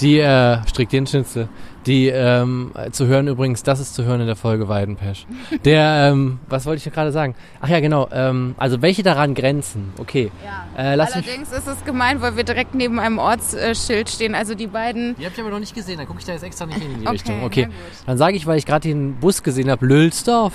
Die, 0.00 0.18
äh, 0.18 0.58
strick 0.66 0.88
dir 0.88 1.02
ein 1.02 1.06
Schnitzel. 1.06 1.48
Die, 1.86 2.08
ähm, 2.08 2.72
zu 2.92 3.06
hören 3.06 3.26
übrigens, 3.26 3.62
das 3.62 3.80
ist 3.80 3.94
zu 3.94 4.04
hören 4.04 4.20
in 4.20 4.26
der 4.26 4.36
Folge 4.36 4.68
Weidenpesch. 4.68 5.26
Der, 5.64 6.10
ähm, 6.12 6.38
was 6.48 6.66
wollte 6.66 6.86
ich 6.86 6.92
gerade 6.92 7.10
sagen? 7.10 7.34
Ach 7.60 7.68
ja, 7.68 7.80
genau, 7.80 8.06
ähm, 8.12 8.54
also 8.58 8.82
welche 8.82 9.02
daran 9.02 9.34
grenzen? 9.34 9.92
Okay. 9.98 10.30
Äh, 10.76 10.94
lass 10.96 11.16
mich, 11.16 11.26
Allerdings 11.26 11.52
ist 11.52 11.66
es 11.66 11.84
gemein, 11.84 12.20
weil 12.20 12.36
wir 12.36 12.44
direkt 12.44 12.74
neben 12.74 13.00
einem 13.00 13.18
Ortsschild 13.18 14.10
stehen. 14.10 14.34
Also 14.34 14.54
die 14.54 14.66
beiden. 14.66 15.16
die 15.16 15.24
habt 15.24 15.38
ihr 15.38 15.44
aber 15.44 15.52
noch 15.52 15.60
nicht 15.60 15.74
gesehen, 15.74 15.96
dann 15.96 16.06
gucke 16.06 16.20
ich 16.20 16.26
da 16.26 16.32
jetzt 16.32 16.44
extra 16.44 16.66
nicht 16.66 16.78
hin 16.78 16.92
in 16.92 17.00
die 17.00 17.06
Okay, 17.06 17.12
Richtung. 17.12 17.42
Okay, 17.44 17.68
dann 18.06 18.18
sage 18.18 18.36
ich, 18.36 18.46
weil 18.46 18.58
ich 18.58 18.66
gerade 18.66 18.86
den 18.86 19.14
Bus 19.16 19.42
gesehen 19.42 19.70
habe, 19.70 19.86
Lülsdorf. 19.86 20.52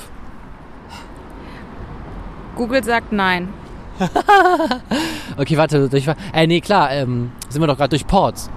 Google 2.55 2.83
sagt 2.83 3.11
nein. 3.11 3.49
Okay, 5.37 5.57
warte, 5.57 5.89
durch, 5.89 6.07
äh, 6.33 6.47
nee, 6.47 6.61
klar, 6.61 6.91
ähm, 6.91 7.31
sind 7.49 7.61
wir 7.61 7.67
doch 7.67 7.75
gerade 7.75 7.89
durch 7.89 8.07
Ports. 8.07 8.49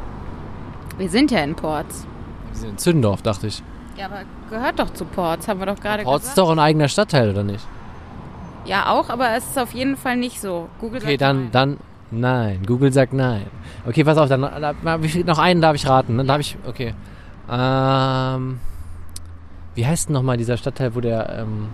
Wir 0.97 1.09
sind 1.09 1.31
ja 1.33 1.41
in 1.41 1.57
Ports. 1.57 2.07
Wir 2.51 2.57
sind 2.59 2.71
in 2.71 2.79
Zündorf, 2.79 3.23
dachte 3.23 3.47
ich. 3.47 3.63
Ja, 3.97 4.07
aber 4.07 4.21
gehört 4.51 4.79
doch 4.79 4.91
zu 4.91 5.05
Ports, 5.05 5.49
haben 5.49 5.59
wir 5.61 5.67
doch 5.67 5.81
gerade 5.81 6.03
Ports 6.05 6.25
ist 6.27 6.31
gesagt. 6.35 6.39
doch 6.39 6.51
ein 6.53 6.59
eigener 6.59 6.89
Stadtteil, 6.89 7.31
oder 7.31 7.43
nicht? 7.43 7.67
Ja, 8.65 8.91
auch, 8.91 9.09
aber 9.11 9.31
es 9.37 9.45
ist 9.47 9.59
auf 9.59 9.73
jeden 9.73 9.97
Fall 9.97 10.17
nicht 10.17 10.41
so. 10.41 10.69
Google 10.81 11.01
Okay, 11.01 11.13
sagt 11.13 11.23
dann, 11.23 11.37
nein. 11.45 11.51
dann, 11.53 11.77
nein. 12.11 12.63
Google 12.67 12.93
sagt 12.93 13.13
nein. 13.13 13.47
Okay, 13.87 14.05
pass 14.05 14.19
auf, 14.19 14.29
dann, 14.29 14.47
viel- 15.03 15.25
noch 15.25 15.39
einen 15.39 15.61
darf 15.61 15.75
ich 15.75 15.89
raten. 15.89 16.17
Dann 16.19 16.27
darf 16.27 16.41
ich, 16.41 16.57
okay. 16.67 16.95
Ähm, 17.51 18.61
wie 19.75 19.87
heißt 19.87 20.09
denn 20.09 20.15
nochmal 20.15 20.37
dieser 20.37 20.57
Stadtteil, 20.57 20.95
wo 20.95 21.01
der, 21.01 21.39
ähm, 21.41 21.69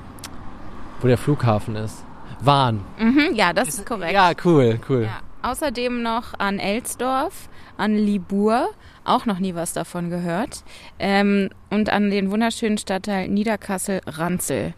wo 1.00 1.08
der 1.08 1.18
Flughafen 1.18 1.74
ist? 1.76 2.04
Wahn. 2.40 2.80
Mhm, 2.98 3.34
ja, 3.34 3.52
das 3.52 3.68
ist 3.68 3.86
korrekt. 3.86 4.12
Ja, 4.12 4.32
cool, 4.44 4.78
cool. 4.88 5.02
Ja. 5.02 5.50
Außerdem 5.50 6.02
noch 6.02 6.38
an 6.38 6.58
Elsdorf, 6.58 7.48
an 7.76 7.96
Libur, 7.96 8.68
auch 9.04 9.26
noch 9.26 9.38
nie 9.38 9.54
was 9.54 9.72
davon 9.72 10.10
gehört. 10.10 10.64
Ähm, 10.98 11.50
und 11.70 11.90
an 11.90 12.10
den 12.10 12.30
wunderschönen 12.30 12.78
Stadtteil 12.78 13.28
Niederkassel-Ranzel. 13.28 14.74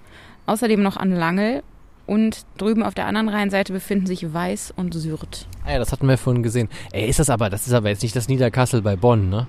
Außerdem 0.47 0.83
noch 0.83 0.97
an 0.97 1.13
Langel. 1.13 1.63
Und 2.07 2.47
drüben 2.57 2.85
auf 2.85 2.95
der 2.95 3.07
anderen 3.07 3.29
Rheinseite 3.29 3.73
befinden 3.73 4.07
sich 4.07 4.33
Weiß 4.33 4.73
und 4.77 4.95
Sürth. 4.95 5.49
Ah 5.65 5.73
ja, 5.73 5.79
das 5.81 5.91
hatten 5.91 6.07
wir 6.09 6.17
vorhin 6.17 6.45
gesehen. 6.45 6.69
Ey, 6.93 7.09
ist 7.09 7.19
das 7.19 7.31
aber, 7.31 7.51
das 7.51 7.67
ist 7.67 7.73
aber 7.73 7.89
jetzt 7.89 8.03
nicht 8.05 8.15
das 8.15 8.29
Niederkassel 8.29 8.81
bei 8.81 8.95
Bonn, 8.95 9.29
ne? 9.29 9.49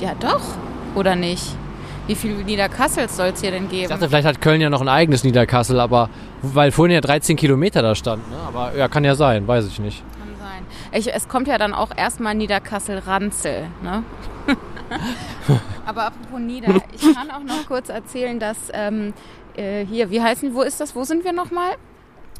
Ja, 0.00 0.14
doch. 0.18 0.42
Oder 0.96 1.14
nicht? 1.14 1.54
Wie 2.08 2.16
viel 2.16 2.42
Niederkassels 2.42 3.16
soll 3.16 3.28
es 3.28 3.40
hier 3.40 3.52
denn 3.52 3.68
geben? 3.68 3.82
Ich 3.82 3.88
dachte, 3.88 4.08
vielleicht 4.08 4.26
hat 4.26 4.40
Köln 4.40 4.60
ja 4.60 4.70
noch 4.70 4.80
ein 4.80 4.88
eigenes 4.88 5.22
Niederkassel, 5.22 5.78
aber, 5.78 6.10
weil 6.42 6.72
vorhin 6.72 6.94
ja 6.94 7.00
13 7.00 7.36
Kilometer 7.36 7.80
da 7.82 7.94
stand, 7.94 8.28
ne? 8.30 8.36
Aber 8.46 8.74
ja, 8.76 8.88
kann 8.88 9.04
ja 9.04 9.14
sein, 9.14 9.46
weiß 9.46 9.66
ich 9.68 9.78
nicht. 9.78 10.02
Ich, 10.92 11.12
es 11.12 11.28
kommt 11.28 11.48
ja 11.48 11.58
dann 11.58 11.74
auch 11.74 11.90
erstmal 11.96 12.34
Niederkassel-Ranzel. 12.34 13.66
Ne? 13.82 14.02
Aber 15.86 16.06
apropos 16.06 16.40
Nieder, 16.40 16.82
ich 16.92 17.14
kann 17.14 17.30
auch 17.30 17.42
noch 17.42 17.66
kurz 17.66 17.88
erzählen, 17.88 18.38
dass 18.38 18.56
ähm, 18.72 19.12
äh, 19.56 19.84
hier, 19.84 20.10
wie 20.10 20.22
heißen, 20.22 20.54
wo 20.54 20.62
ist 20.62 20.80
das, 20.80 20.94
wo 20.94 21.04
sind 21.04 21.24
wir 21.24 21.32
nochmal? 21.32 21.72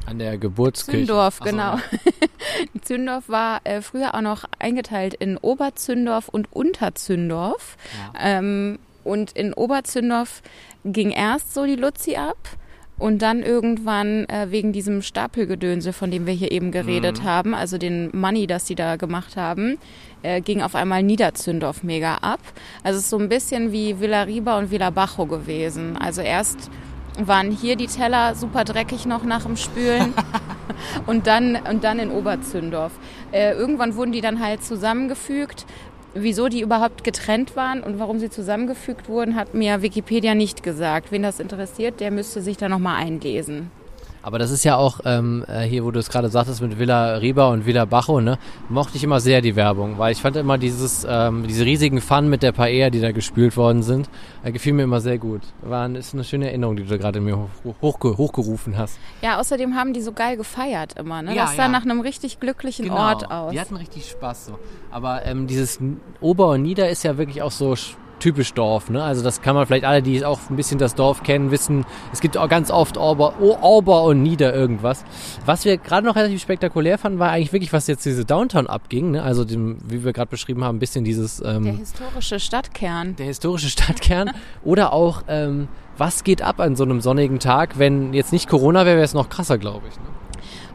An 0.05 0.17
der 0.17 0.37
Geburtskirche. 0.37 1.05
Zündorf, 1.05 1.39
Ach 1.41 1.45
so, 1.45 1.51
genau. 1.51 1.77
Zündorf 2.81 3.29
war 3.29 3.61
äh, 3.63 3.81
früher 3.81 4.15
auch 4.15 4.21
noch 4.21 4.45
eingeteilt 4.57 5.13
in 5.13 5.37
Oberzündorf 5.37 6.29
und 6.29 6.51
Unterzündorf. 6.51 7.77
Ähm, 8.19 8.79
und 9.03 9.31
in 9.33 9.53
Oberzündorf 9.53 10.41
ging 10.85 11.11
erst 11.11 11.53
so 11.53 11.65
die 11.65 11.75
Luzi 11.75 12.15
ab. 12.15 12.37
Und 12.99 13.21
dann 13.21 13.41
irgendwann 13.41 14.25
äh, 14.25 14.47
wegen 14.49 14.73
diesem 14.73 15.01
Stapelgedönse, 15.01 15.93
von 15.93 16.11
dem 16.11 16.27
wir 16.27 16.33
hier 16.33 16.51
eben 16.51 16.71
geredet 16.71 17.23
haben, 17.23 17.55
also 17.55 17.77
den 17.77 18.09
Money, 18.13 18.45
das 18.45 18.67
sie 18.67 18.75
da 18.75 18.97
gemacht 18.97 19.37
haben, 19.37 19.77
äh, 20.21 20.41
ging 20.41 20.61
auf 20.61 20.75
einmal 20.75 21.01
Niederzündorf 21.01 21.81
mega 21.81 22.15
ab. 22.15 22.41
Also 22.83 22.97
es 22.97 23.05
ist 23.05 23.09
so 23.09 23.17
ein 23.17 23.29
bisschen 23.29 23.71
wie 23.71 24.01
Villa 24.01 24.23
Riba 24.23 24.57
und 24.57 24.69
Villa 24.69 24.89
Bajo 24.89 25.25
gewesen. 25.25 25.95
Also 25.97 26.21
erst 26.21 26.69
waren 27.17 27.51
hier 27.51 27.75
die 27.75 27.87
Teller 27.87 28.35
super 28.35 28.63
dreckig 28.63 29.05
noch 29.05 29.23
nach 29.23 29.43
dem 29.43 29.57
Spülen 29.57 30.13
und 31.05 31.27
dann, 31.27 31.57
und 31.69 31.83
dann 31.83 31.99
in 31.99 32.11
Oberzündorf. 32.11 32.91
Äh, 33.31 33.53
irgendwann 33.53 33.95
wurden 33.95 34.11
die 34.11 34.21
dann 34.21 34.39
halt 34.39 34.63
zusammengefügt. 34.63 35.65
Wieso 36.15 36.49
die 36.49 36.61
überhaupt 36.61 37.03
getrennt 37.03 37.55
waren 37.55 37.83
und 37.83 37.99
warum 37.99 38.19
sie 38.19 38.29
zusammengefügt 38.29 39.09
wurden, 39.09 39.35
hat 39.35 39.53
mir 39.53 39.81
Wikipedia 39.81 40.33
nicht 40.33 40.63
gesagt. 40.63 41.11
Wen 41.11 41.21
das 41.21 41.39
interessiert, 41.39 41.99
der 41.99 42.09
müsste 42.09 42.41
sich 42.41 42.57
da 42.57 42.67
nochmal 42.67 43.03
einlesen. 43.03 43.69
Aber 44.29 44.37
das 44.37 44.51
ist 44.51 44.63
ja 44.63 44.75
auch 44.75 44.99
ähm, 45.05 45.43
äh, 45.47 45.61
hier, 45.61 45.83
wo 45.83 45.89
du 45.89 45.97
es 45.97 46.07
gerade 46.07 46.29
sagtest 46.29 46.61
mit 46.61 46.77
Villa 46.77 47.15
Riba 47.15 47.47
und 47.47 47.65
Villa 47.65 47.85
Bajo, 47.85 48.21
ne? 48.21 48.37
Mochte 48.69 48.95
ich 48.95 49.03
immer 49.03 49.19
sehr 49.19 49.41
die 49.41 49.55
Werbung, 49.55 49.97
weil 49.97 50.11
ich 50.11 50.21
fand 50.21 50.35
immer 50.35 50.59
dieses, 50.59 51.03
ähm, 51.09 51.47
diese 51.47 51.65
riesigen 51.65 51.99
Fun 51.99 52.29
mit 52.29 52.43
der 52.43 52.51
Paella, 52.51 52.91
die 52.91 53.01
da 53.01 53.11
gespült 53.11 53.57
worden 53.57 53.81
sind, 53.81 54.07
äh, 54.43 54.51
gefiel 54.51 54.73
mir 54.73 54.83
immer 54.83 55.01
sehr 55.01 55.17
gut. 55.17 55.41
War 55.63 55.89
ist 55.95 56.13
eine 56.13 56.23
schöne 56.23 56.45
Erinnerung, 56.45 56.75
die 56.75 56.83
du 56.83 56.99
gerade 56.99 57.17
in 57.17 57.25
mir 57.25 57.39
hoch, 57.39 57.73
hochge, 57.81 58.19
hochgerufen 58.19 58.77
hast. 58.77 58.99
Ja, 59.23 59.39
außerdem 59.39 59.73
haben 59.73 59.93
die 59.93 60.01
so 60.01 60.11
geil 60.11 60.37
gefeiert 60.37 60.99
immer. 60.99 61.23
Ne? 61.23 61.33
Ja, 61.33 61.45
das 61.45 61.55
sah 61.55 61.63
ja. 61.63 61.69
nach 61.69 61.81
einem 61.81 62.01
richtig 62.01 62.39
glücklichen 62.39 62.91
Ort 62.91 63.31
aus. 63.31 63.51
Die 63.51 63.59
hatten 63.59 63.77
richtig 63.77 64.11
Spaß 64.11 64.45
so. 64.45 64.59
Aber 64.91 65.25
ähm, 65.25 65.47
dieses 65.47 65.79
Ober 66.21 66.49
und 66.49 66.61
Nieder 66.61 66.87
ist 66.87 67.01
ja 67.03 67.17
wirklich 67.17 67.41
auch 67.41 67.49
so 67.49 67.75
typisch 68.19 68.53
Dorf, 68.53 68.89
ne? 68.89 69.03
Also 69.03 69.23
das 69.23 69.41
kann 69.41 69.55
man 69.55 69.65
vielleicht 69.65 69.85
alle, 69.85 70.01
die 70.01 70.23
auch 70.25 70.39
ein 70.49 70.55
bisschen 70.55 70.77
das 70.79 70.95
Dorf 70.95 71.23
kennen, 71.23 71.51
wissen. 71.51 71.85
Es 72.13 72.19
gibt 72.19 72.37
auch 72.37 72.47
ganz 72.49 72.71
oft 72.71 72.97
Ober, 72.97 73.33
Ober 73.39 74.03
und 74.03 74.21
Nieder 74.21 74.53
irgendwas. 74.53 75.03
Was 75.45 75.65
wir 75.65 75.77
gerade 75.77 76.05
noch 76.05 76.15
relativ 76.15 76.41
spektakulär 76.41 76.97
fanden, 76.97 77.19
war 77.19 77.31
eigentlich 77.31 77.53
wirklich, 77.53 77.73
was 77.73 77.87
jetzt 77.87 78.05
diese 78.05 78.25
Downtown 78.25 78.67
abging, 78.67 79.11
ne? 79.11 79.23
Also 79.23 79.45
dem, 79.45 79.77
wie 79.85 80.03
wir 80.03 80.13
gerade 80.13 80.29
beschrieben 80.29 80.63
haben, 80.63 80.77
ein 80.77 80.79
bisschen 80.79 81.03
dieses 81.03 81.41
ähm, 81.43 81.63
Der 81.63 81.73
historische 81.73 82.39
Stadtkern. 82.39 83.15
der 83.15 83.25
historische 83.25 83.69
Stadtkern 83.69 84.31
oder 84.63 84.93
auch 84.93 85.23
ähm, 85.27 85.67
was 85.97 86.23
geht 86.23 86.41
ab 86.41 86.59
an 86.59 86.75
so 86.75 86.83
einem 86.83 87.01
sonnigen 87.01 87.39
Tag, 87.39 87.77
wenn 87.77 88.13
jetzt 88.13 88.31
nicht 88.31 88.47
Corona 88.47 88.85
wäre, 88.85 88.95
wäre 88.95 89.05
es 89.05 89.13
noch 89.13 89.29
krasser, 89.29 89.57
glaube 89.57 89.87
ich. 89.89 89.95
Ne? 89.97 90.03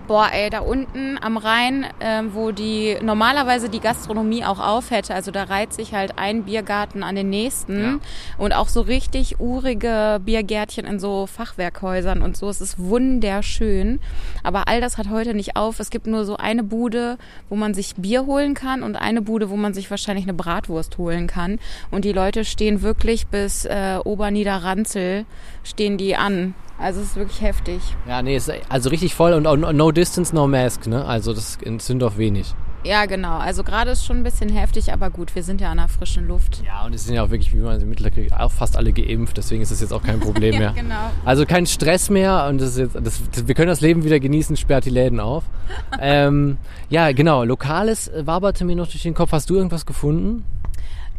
Boah, 0.06 0.28
ey, 0.32 0.50
da 0.50 0.58
unten 0.58 1.18
am 1.22 1.38
Rhein, 1.38 1.86
ähm, 2.00 2.34
wo 2.34 2.50
die 2.50 2.98
normalerweise 3.02 3.70
die 3.70 3.80
Gastronomie 3.80 4.44
auch 4.44 4.60
auf 4.60 4.90
hätte, 4.90 5.14
also 5.14 5.30
da 5.30 5.44
reiht 5.44 5.72
sich 5.72 5.94
halt 5.94 6.18
ein 6.18 6.42
Biergarten 6.44 7.02
an 7.02 7.14
den 7.14 7.30
nächsten 7.30 8.00
und 8.36 8.52
auch 8.52 8.68
so 8.68 8.82
richtig 8.82 9.40
urige 9.40 10.20
Biergärtchen 10.22 10.84
in 10.84 11.00
so 11.00 11.26
Fachwerkhäusern 11.26 12.20
und 12.20 12.36
so. 12.36 12.50
Es 12.50 12.60
ist 12.60 12.78
wunderschön, 12.78 13.98
aber 14.42 14.68
all 14.68 14.82
das 14.82 14.98
hat 14.98 15.08
heute 15.08 15.32
nicht 15.32 15.56
auf. 15.56 15.80
Es 15.80 15.88
gibt 15.88 16.06
nur 16.06 16.26
so 16.26 16.36
eine 16.36 16.64
Bude, 16.64 17.16
wo 17.48 17.56
man 17.56 17.72
sich 17.72 17.94
Bier 17.96 18.26
holen 18.26 18.52
kann 18.52 18.82
und 18.82 18.96
eine 18.96 19.22
Bude, 19.22 19.48
wo 19.48 19.56
man 19.56 19.72
sich 19.72 19.90
wahrscheinlich 19.90 20.26
eine 20.26 20.34
Bratwurst 20.34 20.98
holen 20.98 21.26
kann. 21.26 21.58
Und 21.90 22.04
die 22.04 22.12
Leute 22.12 22.44
stehen 22.44 22.82
wirklich 22.82 23.26
bis 23.28 23.64
äh, 23.64 23.98
Oberniederranzel 24.04 25.24
stehen 25.64 25.96
die 25.96 26.14
an. 26.14 26.54
Also 26.78 27.00
es 27.00 27.08
ist 27.08 27.16
wirklich 27.16 27.40
heftig. 27.40 27.80
Ja, 28.08 28.22
nee, 28.22 28.36
ist 28.36 28.52
also 28.68 28.90
richtig 28.90 29.14
voll 29.14 29.32
und 29.32 29.46
auch 29.46 29.56
no 29.56 29.92
distance, 29.92 30.34
no 30.34 30.46
mask, 30.46 30.86
ne? 30.86 31.04
Also 31.04 31.32
das 31.32 31.56
in 31.62 31.78
Zündorf 31.78 32.18
wenig. 32.18 32.54
Ja, 32.84 33.06
genau. 33.06 33.38
Also 33.38 33.64
gerade 33.64 33.92
ist 33.92 34.04
schon 34.04 34.18
ein 34.18 34.22
bisschen 34.24 34.50
heftig, 34.50 34.92
aber 34.92 35.08
gut, 35.08 35.34
wir 35.34 35.42
sind 35.42 35.60
ja 35.62 35.70
an 35.70 35.78
der 35.78 35.88
frischen 35.88 36.28
Luft. 36.28 36.62
Ja, 36.66 36.84
und 36.84 36.94
es 36.94 37.04
sind 37.04 37.14
ja 37.14 37.22
auch 37.22 37.30
wirklich, 37.30 37.54
wie 37.54 37.58
man 37.58 37.80
sie 37.80 37.86
mittlerweile 37.86 38.38
auch 38.38 38.52
fast 38.52 38.76
alle 38.76 38.92
geimpft, 38.92 39.38
deswegen 39.38 39.62
ist 39.62 39.72
das 39.72 39.80
jetzt 39.80 39.92
auch 39.92 40.02
kein 40.02 40.20
Problem 40.20 40.58
mehr. 40.58 40.72
genau. 40.72 41.10
Also 41.24 41.46
kein 41.46 41.64
Stress 41.64 42.10
mehr 42.10 42.46
und 42.48 42.60
das 42.60 42.70
ist 42.70 42.78
jetzt, 42.78 42.94
das, 42.96 43.22
das, 43.32 43.48
wir 43.48 43.54
können 43.54 43.68
das 43.68 43.80
Leben 43.80 44.04
wieder 44.04 44.20
genießen, 44.20 44.56
sperrt 44.58 44.84
die 44.84 44.90
Läden 44.90 45.18
auf. 45.18 45.44
ähm, 46.00 46.58
ja, 46.90 47.12
genau, 47.12 47.42
Lokales 47.44 48.08
äh, 48.08 48.26
waberte 48.26 48.66
mir 48.66 48.76
noch 48.76 48.88
durch 48.88 49.02
den 49.02 49.14
Kopf. 49.14 49.32
Hast 49.32 49.48
du 49.48 49.54
irgendwas 49.54 49.86
gefunden? 49.86 50.44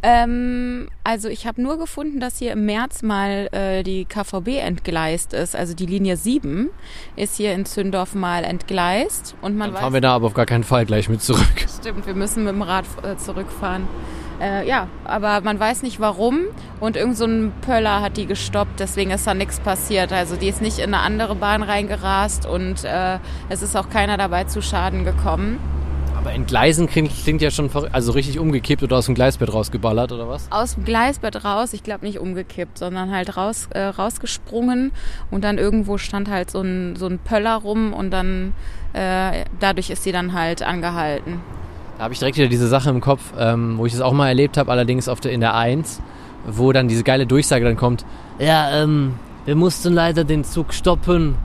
Ähm, 0.03 0.87
also 1.03 1.29
ich 1.29 1.47
habe 1.47 1.61
nur 1.61 1.77
gefunden, 1.77 2.19
dass 2.19 2.37
hier 2.37 2.51
im 2.51 2.65
März 2.65 3.01
mal 3.01 3.49
äh, 3.51 3.83
die 3.83 4.05
KVB 4.05 4.59
entgleist 4.59 5.33
ist. 5.33 5.55
Also 5.55 5.73
die 5.73 5.85
Linie 5.85 6.17
7 6.17 6.69
ist 7.15 7.37
hier 7.37 7.53
in 7.53 7.65
Zündorf 7.65 8.13
mal 8.13 8.43
entgleist. 8.43 9.35
Und 9.41 9.57
man 9.57 9.69
Dann 9.69 9.75
weiß, 9.75 9.81
fahren 9.81 9.93
wir 9.93 10.01
da 10.01 10.13
aber 10.13 10.27
auf 10.27 10.33
gar 10.33 10.45
keinen 10.45 10.63
Fall 10.63 10.85
gleich 10.85 11.09
mit 11.09 11.21
zurück. 11.21 11.45
stimmt, 11.79 12.05
wir 12.05 12.15
müssen 12.15 12.43
mit 12.43 12.53
dem 12.53 12.61
Rad 12.61 12.85
äh, 13.03 13.17
zurückfahren. 13.17 13.87
Äh, 14.39 14.67
ja, 14.67 14.87
aber 15.05 15.41
man 15.41 15.59
weiß 15.59 15.81
nicht 15.83 15.99
warum. 15.99 16.39
Und 16.79 16.97
irgend 16.97 17.17
so 17.17 17.25
ein 17.25 17.53
Pöller 17.61 18.01
hat 18.01 18.17
die 18.17 18.25
gestoppt, 18.25 18.79
deswegen 18.79 19.11
ist 19.11 19.25
da 19.25 19.33
nichts 19.33 19.59
passiert. 19.59 20.11
Also 20.11 20.35
die 20.35 20.47
ist 20.47 20.61
nicht 20.61 20.79
in 20.79 20.93
eine 20.93 20.99
andere 20.99 21.35
Bahn 21.35 21.63
reingerast 21.63 22.45
und 22.45 22.83
äh, 22.83 23.19
es 23.49 23.61
ist 23.61 23.75
auch 23.75 23.89
keiner 23.89 24.17
dabei 24.17 24.43
zu 24.43 24.61
Schaden 24.61 25.05
gekommen. 25.05 25.59
Aber 26.25 26.33
entgleisen 26.33 26.87
klingt, 26.87 27.11
klingt 27.23 27.43
ja 27.43 27.51
schon. 27.51 27.69
Also 27.91 28.11
richtig 28.13 28.39
umgekippt 28.39 28.81
oder 28.81 28.97
aus 28.97 29.05
dem 29.05 29.13
Gleisbett 29.13 29.53
rausgeballert 29.53 30.11
oder 30.11 30.27
was? 30.27 30.51
Aus 30.51 30.73
dem 30.73 30.83
Gleisbett 30.83 31.45
raus, 31.45 31.71
ich 31.73 31.83
glaube 31.83 32.03
nicht 32.03 32.17
umgekippt, 32.17 32.79
sondern 32.79 33.11
halt 33.11 33.37
raus, 33.37 33.67
äh, 33.69 33.81
rausgesprungen 33.81 34.91
und 35.29 35.43
dann 35.43 35.59
irgendwo 35.59 35.99
stand 35.99 36.27
halt 36.27 36.49
so 36.49 36.61
ein, 36.61 36.95
so 36.95 37.05
ein 37.05 37.19
Pöller 37.19 37.57
rum 37.57 37.93
und 37.93 38.09
dann 38.09 38.53
äh, 38.93 39.45
dadurch 39.59 39.91
ist 39.91 40.01
sie 40.01 40.11
dann 40.11 40.33
halt 40.33 40.63
angehalten. 40.63 41.41
Da 41.99 42.05
habe 42.05 42.13
ich 42.15 42.19
direkt 42.19 42.37
wieder 42.37 42.47
diese 42.47 42.67
Sache 42.67 42.89
im 42.89 43.01
Kopf, 43.01 43.21
ähm, 43.37 43.77
wo 43.77 43.85
ich 43.85 43.91
das 43.91 44.01
auch 44.01 44.13
mal 44.13 44.27
erlebt 44.27 44.57
habe, 44.57 44.71
allerdings 44.71 45.07
auf 45.07 45.19
der, 45.19 45.31
in 45.31 45.41
der 45.41 45.53
1, 45.53 46.01
wo 46.47 46.71
dann 46.71 46.87
diese 46.87 47.03
geile 47.03 47.27
Durchsage 47.27 47.65
dann 47.65 47.77
kommt. 47.77 48.03
Ja, 48.39 48.81
ähm, 48.81 49.13
wir 49.45 49.55
mussten 49.55 49.93
leider 49.93 50.23
den 50.23 50.43
Zug 50.43 50.73
stoppen. 50.73 51.35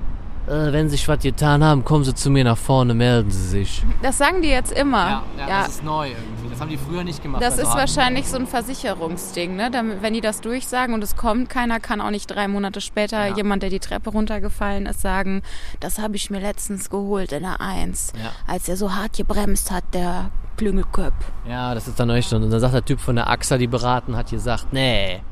Äh, 0.50 0.72
wenn 0.72 0.88
Sie 0.88 0.96
sich 0.96 1.06
was 1.06 1.20
getan 1.20 1.62
haben, 1.62 1.84
kommen 1.84 2.02
Sie 2.02 2.12
zu 2.12 2.28
mir 2.28 2.42
nach 2.42 2.58
vorne, 2.58 2.92
melden 2.92 3.30
Sie 3.30 3.46
sich. 3.46 3.84
Das 4.02 4.18
sagen 4.18 4.42
die 4.42 4.48
jetzt 4.48 4.72
immer. 4.72 5.22
ist 5.68 5.84
neu 5.84 6.08
irgendwie. 6.08 6.48
Das 6.50 6.60
haben 6.60 6.70
die 6.70 6.76
früher 6.76 7.04
nicht 7.04 7.22
gemacht. 7.22 7.40
Das 7.40 7.56
ist 7.56 7.68
wahrscheinlich 7.72 8.26
so 8.26 8.36
ein 8.36 8.48
Versicherungsding, 8.48 9.54
ne? 9.54 9.70
Damit, 9.70 10.02
wenn 10.02 10.12
die 10.12 10.20
das 10.20 10.40
durchsagen 10.40 10.92
und 10.92 11.04
es 11.04 11.14
kommt 11.14 11.48
keiner, 11.50 11.78
kann 11.78 12.00
auch 12.00 12.10
nicht 12.10 12.26
drei 12.26 12.48
Monate 12.48 12.80
später 12.80 13.28
Ja. 13.28 13.36
jemand, 13.36 13.62
der 13.62 13.70
die 13.70 13.78
Treppe 13.78 14.10
runtergefallen 14.10 14.86
ist, 14.86 15.00
sagen, 15.02 15.42
das 15.78 16.00
habe 16.00 16.16
ich 16.16 16.30
mir 16.30 16.40
letztens 16.40 16.90
geholt 16.90 17.30
in 17.30 17.44
der 17.44 17.60
Eins, 17.60 18.12
Ja. 18.16 18.30
als 18.52 18.68
er 18.68 18.76
so 18.76 18.92
hart 18.92 19.16
gebremst 19.16 19.70
hat, 19.70 19.84
der 19.94 20.30
Klüngelköp. 20.56 21.14
Ja, 21.48 21.74
das 21.74 21.86
ist 21.86 21.98
dann 22.00 22.10
euch 22.10 22.26
schon. 22.26 22.42
Und 22.42 22.50
dann 22.50 22.58
sagt 22.60 22.74
der 22.74 22.84
Typ 22.84 23.00
von 23.00 23.14
der 23.14 23.30
AXA, 23.30 23.56
die 23.56 23.68
beraten 23.68 24.16
hat, 24.16 24.30
gesagt, 24.30 24.72
nee, 24.72 25.22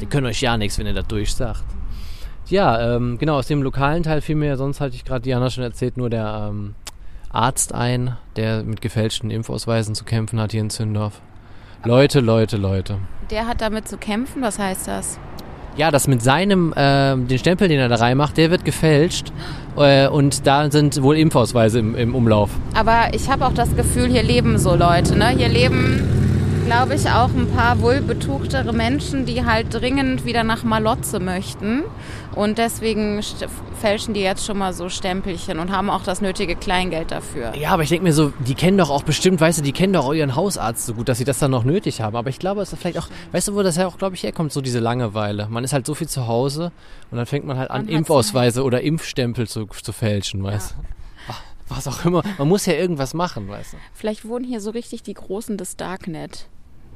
die 0.00 0.06
können 0.06 0.26
euch 0.26 0.42
ja 0.42 0.56
nichts, 0.58 0.78
wenn 0.78 0.86
ihr 0.86 0.94
das 0.94 1.06
durchsagt. 1.06 1.64
Ja, 2.50 2.96
ähm, 2.96 3.16
genau, 3.18 3.36
aus 3.38 3.46
dem 3.46 3.62
lokalen 3.62 4.02
Teil 4.02 4.20
fiel 4.20 4.36
mir, 4.36 4.56
sonst 4.56 4.80
hatte 4.80 4.94
ich 4.94 5.04
gerade 5.04 5.22
Diana 5.22 5.50
schon 5.50 5.64
erzählt, 5.64 5.96
nur 5.96 6.10
der 6.10 6.48
ähm, 6.50 6.74
Arzt 7.30 7.74
ein, 7.74 8.16
der 8.36 8.64
mit 8.64 8.80
gefälschten 8.80 9.30
Impfausweisen 9.30 9.94
zu 9.94 10.04
kämpfen 10.04 10.40
hat 10.40 10.50
hier 10.50 10.60
in 10.60 10.70
Zündorf. 10.70 11.20
Leute, 11.84 12.20
Leute, 12.20 12.56
Leute. 12.56 12.98
Der 13.30 13.46
hat 13.46 13.60
damit 13.60 13.88
zu 13.88 13.96
kämpfen, 13.96 14.42
was 14.42 14.58
heißt 14.58 14.88
das? 14.88 15.18
Ja, 15.76 15.90
das 15.90 16.08
mit 16.08 16.20
seinem, 16.20 16.74
ähm, 16.76 17.28
den 17.28 17.38
Stempel, 17.38 17.68
den 17.68 17.78
er 17.78 17.88
da 17.88 17.94
reinmacht, 17.94 18.36
der 18.36 18.50
wird 18.50 18.64
gefälscht. 18.64 19.32
Äh, 19.76 20.08
und 20.08 20.46
da 20.46 20.70
sind 20.70 21.00
wohl 21.02 21.16
Impfausweise 21.16 21.78
im, 21.78 21.94
im 21.94 22.14
Umlauf. 22.14 22.50
Aber 22.74 23.14
ich 23.14 23.30
habe 23.30 23.46
auch 23.46 23.54
das 23.54 23.74
Gefühl, 23.76 24.08
hier 24.08 24.24
leben 24.24 24.58
so 24.58 24.74
Leute. 24.74 25.16
Ne? 25.16 25.28
Hier 25.28 25.48
leben, 25.48 26.19
glaube 26.70 26.94
ich, 26.94 27.10
auch 27.10 27.30
ein 27.30 27.50
paar 27.50 27.80
wohlbetuchtere 27.80 28.72
Menschen, 28.72 29.26
die 29.26 29.44
halt 29.44 29.74
dringend 29.74 30.24
wieder 30.24 30.44
nach 30.44 30.62
Malotze 30.62 31.18
möchten. 31.18 31.82
Und 32.36 32.58
deswegen 32.58 33.20
fälschen 33.80 34.14
die 34.14 34.20
jetzt 34.20 34.46
schon 34.46 34.56
mal 34.56 34.72
so 34.72 34.88
Stempelchen 34.88 35.58
und 35.58 35.72
haben 35.72 35.90
auch 35.90 36.04
das 36.04 36.20
nötige 36.20 36.54
Kleingeld 36.54 37.10
dafür. 37.10 37.56
Ja, 37.56 37.70
aber 37.70 37.82
ich 37.82 37.88
denke 37.88 38.04
mir 38.04 38.12
so, 38.12 38.32
die 38.38 38.54
kennen 38.54 38.78
doch 38.78 38.88
auch 38.88 39.02
bestimmt, 39.02 39.40
weißt 39.40 39.58
du, 39.58 39.62
die 39.64 39.72
kennen 39.72 39.94
doch 39.94 40.04
auch 40.04 40.12
ihren 40.12 40.36
Hausarzt 40.36 40.86
so 40.86 40.94
gut, 40.94 41.08
dass 41.08 41.18
sie 41.18 41.24
das 41.24 41.40
dann 41.40 41.50
noch 41.50 41.64
nötig 41.64 42.02
haben. 42.02 42.14
Aber 42.14 42.30
ich 42.30 42.38
glaube, 42.38 42.62
es 42.62 42.72
ist 42.72 42.78
vielleicht 42.78 42.98
auch, 42.98 43.08
weißt 43.32 43.48
du, 43.48 43.56
wo 43.56 43.64
das 43.64 43.74
ja 43.74 43.88
auch, 43.88 43.98
glaube 43.98 44.14
ich, 44.14 44.22
herkommt, 44.22 44.52
so 44.52 44.60
diese 44.60 44.78
Langeweile. 44.78 45.48
Man 45.50 45.64
ist 45.64 45.72
halt 45.72 45.86
so 45.86 45.94
viel 45.94 46.08
zu 46.08 46.28
Hause 46.28 46.70
und 47.10 47.16
dann 47.16 47.26
fängt 47.26 47.46
man 47.46 47.58
halt 47.58 47.72
an, 47.72 47.86
Man 47.86 47.94
Impfausweise 47.96 48.62
oder 48.62 48.80
Impfstempel 48.80 49.48
zu, 49.48 49.66
zu 49.66 49.92
fälschen, 49.92 50.44
weißt 50.44 50.76
du. 50.76 51.34
Was 51.68 51.88
auch 51.88 52.04
immer. 52.04 52.22
Man 52.38 52.48
muss 52.48 52.66
ja 52.66 52.74
irgendwas 52.74 53.12
machen, 53.12 53.48
weißt 53.48 53.72
du. 53.72 53.76
Vielleicht 53.92 54.24
wohnen 54.24 54.44
hier 54.44 54.60
so 54.60 54.70
richtig 54.70 55.02
die 55.02 55.14
Großen 55.14 55.56
des 55.56 55.76
Darknet. 55.76 56.46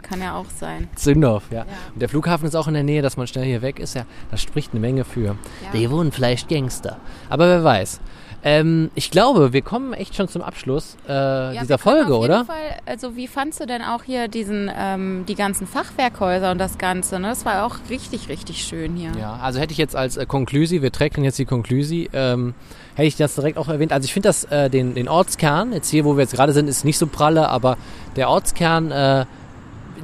Kann 0.09 0.21
ja 0.21 0.37
auch 0.37 0.47
sein. 0.55 0.89
Zündorf, 0.95 1.45
ja. 1.51 1.63
Und 1.95 2.01
der 2.01 2.09
Flughafen 2.09 2.47
ist 2.47 2.55
auch 2.55 2.69
in 2.69 2.75
der 2.75 2.83
Nähe, 2.83 3.03
dass 3.03 3.17
man 3.17 3.27
schnell 3.27 3.45
hier 3.45 3.63
weg 3.63 3.79
ist. 3.79 3.95
Ja, 3.95 4.05
das 4.31 4.43
spricht 4.43 4.73
eine 4.73 4.81
Menge 4.81 5.05
für. 5.05 5.37
Die 5.73 5.91
wohnen 5.91 6.13
vielleicht 6.13 6.49
Gangster. 6.49 6.99
Aber 7.31 7.49
wer 7.49 7.65
weiß. 7.65 8.01
Ähm, 8.47 8.91
ich 8.95 9.11
glaube, 9.11 9.55
wir 9.55 9.63
kommen 9.63 9.95
echt 9.95 10.15
schon 10.15 10.29
zum 10.29 10.43
Abschluss 10.43 10.99
äh, 11.09 11.13
Ja, 11.55 11.63
dieser 11.63 11.79
Folge, 11.79 12.15
auf 12.15 12.23
jeden 12.23 12.35
oder? 12.35 12.45
Fall, 12.45 12.77
also 12.85 13.17
wie 13.17 13.27
fandst 13.27 13.59
du 13.59 13.65
denn 13.65 13.81
auch 13.81 14.03
hier 14.03 14.29
diesen, 14.29 14.71
ähm, 14.77 15.25
die 15.27 15.35
ganzen 15.35 15.67
Fachwerkhäuser 15.67 16.51
und 16.51 16.59
das 16.59 16.77
Ganze? 16.77 17.19
Ne? 17.19 17.29
Das 17.29 17.47
war 17.47 17.65
auch 17.65 17.77
richtig, 17.89 18.29
richtig 18.29 18.63
schön 18.65 18.97
hier. 18.97 19.13
Ja, 19.19 19.39
also 19.41 19.61
hätte 19.61 19.73
ich 19.73 19.79
jetzt 19.79 19.97
als 19.97 20.19
äh, 20.19 20.27
Konklusi, 20.27 20.83
wir 20.83 20.93
tracken 20.93 21.25
jetzt 21.25 21.39
die 21.39 21.47
Konklusi, 21.47 22.11
ähm, 22.13 22.53
hätte 22.97 23.09
ich 23.09 23.17
das 23.17 23.35
direkt 23.35 23.57
auch 23.57 23.69
erwähnt. 23.69 23.95
Also 23.95 24.05
ich 24.05 24.13
finde 24.13 24.29
das, 24.29 24.45
äh, 24.45 24.69
den, 24.69 24.95
den 24.95 25.09
Ortskern, 25.09 25.73
jetzt 25.73 25.89
hier, 25.89 26.05
wo 26.05 26.15
wir 26.15 26.21
jetzt 26.21 26.35
gerade 26.35 26.53
sind, 26.53 26.69
ist 26.69 26.85
nicht 26.85 26.99
so 26.99 27.07
pralle, 27.07 27.49
aber 27.49 27.79
der 28.17 28.29
Ortskern 28.29 28.91
äh, 28.91 29.25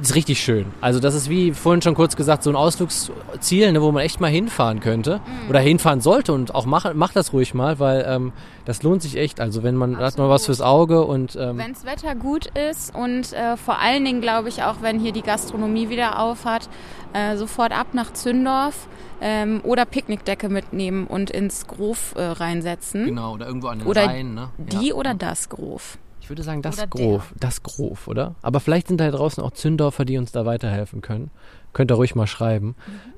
ist 0.01 0.15
richtig 0.15 0.41
schön. 0.41 0.65
Also 0.81 0.99
das 0.99 1.13
ist 1.15 1.29
wie 1.29 1.51
vorhin 1.53 1.81
schon 1.81 1.95
kurz 1.95 2.15
gesagt, 2.15 2.43
so 2.43 2.49
ein 2.49 2.55
Ausflugsziel, 2.55 3.71
ne, 3.71 3.81
wo 3.81 3.91
man 3.91 4.03
echt 4.03 4.19
mal 4.19 4.29
hinfahren 4.29 4.79
könnte 4.79 5.21
oder 5.49 5.59
hinfahren 5.59 6.01
sollte 6.01 6.33
und 6.33 6.55
auch 6.55 6.65
mach, 6.65 6.93
macht 6.93 7.15
das 7.15 7.33
ruhig 7.33 7.53
mal, 7.53 7.79
weil 7.79 8.05
ähm, 8.07 8.33
das 8.65 8.83
lohnt 8.83 9.01
sich 9.01 9.17
echt. 9.17 9.39
Also 9.39 9.63
wenn 9.63 9.75
man 9.75 9.97
hat 9.97 10.17
man 10.17 10.29
was 10.29 10.45
fürs 10.45 10.61
Auge 10.61 11.03
und 11.03 11.35
ähm, 11.35 11.57
Wenns 11.57 11.85
Wetter 11.85 12.15
gut 12.15 12.47
ist 12.69 12.95
und 12.95 13.33
äh, 13.33 13.57
vor 13.57 13.79
allen 13.79 14.03
Dingen 14.05 14.21
glaube 14.21 14.49
ich 14.49 14.63
auch, 14.63 14.81
wenn 14.81 14.99
hier 14.99 15.11
die 15.11 15.21
Gastronomie 15.21 15.89
wieder 15.89 16.19
auf 16.19 16.45
hat, 16.45 16.69
äh, 17.13 17.37
sofort 17.37 17.71
ab 17.71 17.87
nach 17.93 18.11
Zündorf 18.13 18.87
ähm, 19.21 19.61
oder 19.63 19.85
Picknickdecke 19.85 20.49
mitnehmen 20.49 21.07
und 21.07 21.29
ins 21.29 21.67
Grof 21.67 22.15
äh, 22.15 22.23
reinsetzen. 22.23 23.05
genau 23.05 23.33
oder 23.33 23.45
irgendwo 23.47 23.67
an 23.67 23.79
den 23.79 23.87
Oder 23.87 24.05
Rhein, 24.05 24.33
ne? 24.33 24.49
Die 24.57 24.89
Ja. 24.89 24.95
oder 24.95 25.13
das 25.13 25.49
Grof? 25.49 25.97
Ich 26.21 26.29
würde 26.29 26.43
sagen, 26.43 26.61
das. 26.61 26.77
Grof. 26.89 27.33
Das 27.39 27.63
Grof, 27.63 28.07
oder? 28.07 28.35
Aber 28.41 28.59
vielleicht 28.59 28.87
sind 28.87 29.01
da 29.01 29.09
draußen 29.09 29.43
auch 29.43 29.51
Zündorfer, 29.51 30.05
die 30.05 30.17
uns 30.17 30.31
da 30.31 30.45
weiterhelfen 30.45 31.01
können. 31.01 31.31
Könnt 31.73 31.91
ihr 31.91 31.95
ruhig 31.95 32.15
mal 32.15 32.27
schreiben. 32.27 32.75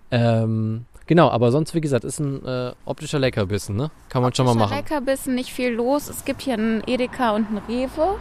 Ähm, 0.10 0.86
genau, 1.06 1.30
aber 1.30 1.52
sonst, 1.52 1.76
wie 1.76 1.82
gesagt, 1.82 2.06
ist 2.06 2.20
ein 2.20 2.46
äh, 2.46 2.72
optischer 2.86 3.20
Leckerbissen, 3.20 3.76
ne? 3.76 3.92
Kann 4.10 4.22
man 4.22 4.34
schon 4.34 4.46
mal 4.46 4.56
machen. 4.56 4.76
Leckerbissen, 4.76 5.36
nicht 5.36 5.52
viel 5.52 5.72
los. 5.72 6.08
Es 6.08 6.24
gibt 6.24 6.42
hier 6.42 6.54
einen 6.54 6.82
Edeka 6.88 7.36
und 7.36 7.48
einen 7.48 7.62
Rewe. 7.68 8.16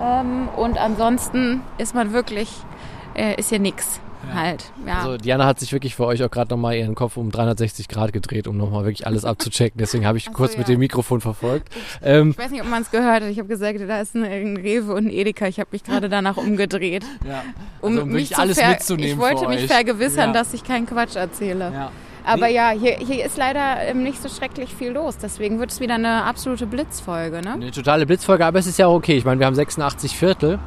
Ähm, 0.00 0.48
und 0.56 0.78
ansonsten 0.78 1.62
ist 1.78 1.94
man 1.94 2.12
wirklich, 2.12 2.50
äh, 3.14 3.34
ist 3.36 3.48
hier 3.48 3.58
nix 3.58 4.00
halt. 4.34 4.72
Ja. 4.86 4.98
Also 4.98 5.16
Diana 5.16 5.46
hat 5.46 5.60
sich 5.60 5.72
wirklich 5.72 5.94
für 5.94 6.06
euch 6.06 6.22
auch 6.22 6.30
gerade 6.30 6.50
nochmal 6.50 6.74
ihren 6.76 6.94
Kopf 6.94 7.16
um 7.16 7.30
360 7.30 7.88
Grad 7.88 8.12
gedreht, 8.12 8.46
um 8.48 8.56
nochmal 8.56 8.84
wirklich 8.84 9.06
alles 9.06 9.24
abzuchecken. 9.24 9.78
Deswegen 9.78 10.06
habe 10.06 10.18
ich 10.18 10.24
so, 10.26 10.32
kurz 10.32 10.56
mit 10.56 10.68
ja. 10.68 10.74
dem 10.74 10.80
Mikrofon 10.80 11.20
verfolgt. 11.20 11.68
Ähm, 12.02 12.30
ich 12.30 12.38
weiß 12.38 12.50
nicht, 12.50 12.62
ob 12.62 12.68
man 12.68 12.82
es 12.82 12.90
gehört 12.90 13.22
hat. 13.22 13.30
Ich 13.30 13.38
habe 13.38 13.48
gesagt, 13.48 13.78
da 13.80 14.00
ist 14.00 14.14
ein, 14.14 14.24
ein 14.24 14.56
Rewe 14.56 14.92
und 14.94 15.06
ein 15.06 15.10
Edeka. 15.10 15.46
Ich 15.46 15.58
habe 15.60 15.68
mich 15.72 15.84
gerade 15.84 16.08
danach 16.08 16.36
umgedreht. 16.36 17.04
ja. 17.26 17.42
Um, 17.80 17.92
Also, 17.92 18.02
um 18.02 18.08
mich 18.10 18.36
alles 18.36 18.58
mitzunehmen 18.62 19.12
Ich 19.12 19.18
wollte 19.18 19.48
mich 19.48 19.62
euch. 19.62 19.66
vergewissern, 19.66 20.28
Ja. 20.28 20.32
dass 20.34 20.52
ich 20.54 20.64
keinen 20.64 20.86
Quatsch 20.86 21.16
erzähle. 21.16 21.72
ja. 21.72 21.90
Aber 22.22 22.48
Nee. 22.48 22.54
ja, 22.54 22.68
hier, 22.70 22.96
hier 22.98 23.24
ist 23.24 23.38
leider 23.38 23.80
ähm, 23.80 24.02
nicht 24.02 24.20
so 24.22 24.28
schrecklich 24.28 24.74
viel 24.74 24.90
los. 24.90 25.16
Deswegen 25.16 25.58
wird 25.58 25.70
es 25.72 25.80
wieder 25.80 25.94
eine 25.94 26.24
absolute 26.24 26.66
Blitzfolge, 26.66 27.40
ne? 27.40 27.54
Eine 27.54 27.70
totale 27.70 28.04
Blitzfolge, 28.04 28.44
aber 28.44 28.58
es 28.58 28.66
ist 28.66 28.78
ja 28.78 28.88
auch 28.88 28.94
okay. 28.94 29.16
Ich 29.16 29.24
meine, 29.24 29.40
wir 29.40 29.46
haben 29.46 29.54
86 29.54 30.16
Viertel. 30.18 30.58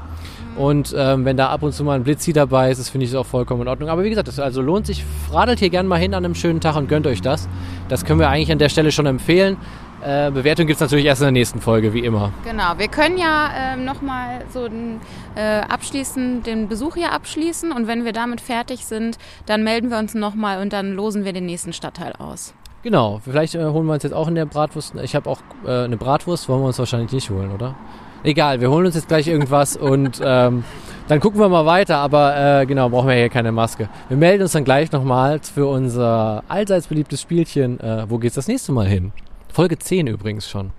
Und 0.55 0.93
ähm, 0.97 1.25
wenn 1.25 1.37
da 1.37 1.49
ab 1.49 1.63
und 1.63 1.73
zu 1.73 1.83
mal 1.83 1.95
ein 1.95 2.03
Blitzi 2.03 2.33
dabei 2.33 2.69
ist, 2.69 2.77
das 2.77 2.89
finde 2.89 3.05
ich 3.05 3.15
auch 3.15 3.25
vollkommen 3.25 3.63
in 3.63 3.67
Ordnung. 3.67 3.89
Aber 3.89 4.03
wie 4.03 4.09
gesagt, 4.09 4.27
das 4.27 4.39
also 4.39 4.61
lohnt 4.61 4.85
sich. 4.85 5.03
Radelt 5.31 5.59
hier 5.59 5.69
gerne 5.69 5.89
mal 5.89 5.99
hin 5.99 6.13
an 6.13 6.23
einem 6.23 6.35
schönen 6.35 6.61
Tag 6.61 6.75
und 6.75 6.87
gönnt 6.87 7.07
euch 7.07 7.21
das. 7.21 7.49
Das 7.89 8.05
können 8.05 8.19
wir 8.19 8.29
eigentlich 8.29 8.51
an 8.51 8.59
der 8.59 8.69
Stelle 8.69 8.91
schon 8.91 9.05
empfehlen. 9.05 9.57
Äh, 10.05 10.31
Bewertung 10.31 10.67
gibt 10.67 10.75
es 10.75 10.81
natürlich 10.81 11.05
erst 11.05 11.21
in 11.21 11.27
der 11.27 11.31
nächsten 11.31 11.61
Folge, 11.61 11.93
wie 11.93 12.01
immer. 12.01 12.33
Genau, 12.43 12.77
wir 12.77 12.89
können 12.89 13.17
ja 13.17 13.51
ähm, 13.57 13.85
nochmal 13.85 14.43
so 14.53 14.67
den, 14.67 14.99
äh, 15.35 15.61
abschließen, 15.61 16.43
den 16.43 16.67
Besuch 16.67 16.95
hier 16.95 17.13
abschließen 17.13 17.71
und 17.71 17.87
wenn 17.87 18.03
wir 18.03 18.11
damit 18.11 18.41
fertig 18.41 18.85
sind, 18.85 19.17
dann 19.45 19.63
melden 19.63 19.89
wir 19.89 19.97
uns 19.97 20.13
nochmal 20.13 20.61
und 20.61 20.73
dann 20.73 20.93
losen 20.93 21.23
wir 21.23 21.31
den 21.31 21.45
nächsten 21.45 21.71
Stadtteil 21.71 22.13
aus. 22.19 22.53
Genau, 22.83 23.21
vielleicht 23.23 23.55
äh, 23.55 23.63
holen 23.63 23.85
wir 23.85 23.93
uns 23.93 24.03
jetzt 24.03 24.13
auch 24.13 24.27
in 24.27 24.35
der 24.35 24.45
Bratwurst. 24.45 24.95
Ich 25.01 25.15
habe 25.15 25.29
auch 25.29 25.39
äh, 25.65 25.85
eine 25.85 25.95
Bratwurst, 25.95 26.49
wollen 26.49 26.61
wir 26.61 26.67
uns 26.67 26.79
wahrscheinlich 26.79 27.13
nicht 27.13 27.29
holen, 27.29 27.51
oder? 27.51 27.75
Egal, 28.23 28.61
wir 28.61 28.69
holen 28.71 28.85
uns 28.85 28.95
jetzt 28.95 29.09
gleich 29.09 29.27
irgendwas 29.27 29.75
und 29.75 30.21
ähm, 30.23 30.63
dann 31.09 31.19
gucken 31.19 31.41
wir 31.41 31.49
mal 31.49 31.65
weiter. 31.65 31.97
Aber 31.97 32.61
äh, 32.61 32.65
genau, 32.65 32.89
brauchen 32.89 33.09
wir 33.09 33.15
hier 33.15 33.29
keine 33.29 33.51
Maske. 33.51 33.89
Wir 34.07 34.15
melden 34.15 34.43
uns 34.43 34.53
dann 34.53 34.63
gleich 34.63 34.91
nochmal 34.93 35.39
für 35.41 35.67
unser 35.67 36.43
allseits 36.47 36.87
beliebtes 36.87 37.21
Spielchen. 37.21 37.79
Äh, 37.81 38.09
wo 38.09 38.19
geht's 38.19 38.35
das 38.35 38.47
nächste 38.47 38.71
Mal 38.71 38.87
hin? 38.87 39.11
Folge 39.51 39.77
10 39.77 40.07
übrigens 40.07 40.49
schon. 40.49 40.71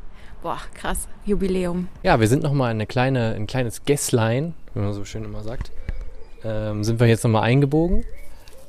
Boah, 0.43 0.59
krass, 0.75 1.07
Jubiläum. 1.27 1.89
Ja, 2.03 2.19
wir 2.19 2.29
sind 2.29 2.43
nochmal 2.43 2.71
eine 2.71 2.87
kleine, 2.87 3.35
ein 3.35 3.47
kleines 3.47 3.85
Gässlein, 3.85 4.55
wie 4.73 4.81
man 4.81 4.93
so 4.93 5.05
schön 5.05 5.25
immer 5.25 5.43
sagt. 5.43 5.71
Ähm, 6.45 6.83
sind 6.83 6.99
wir 6.99 7.07
jetzt 7.07 7.25
nochmal 7.25 7.43
eingebogen 7.43 8.05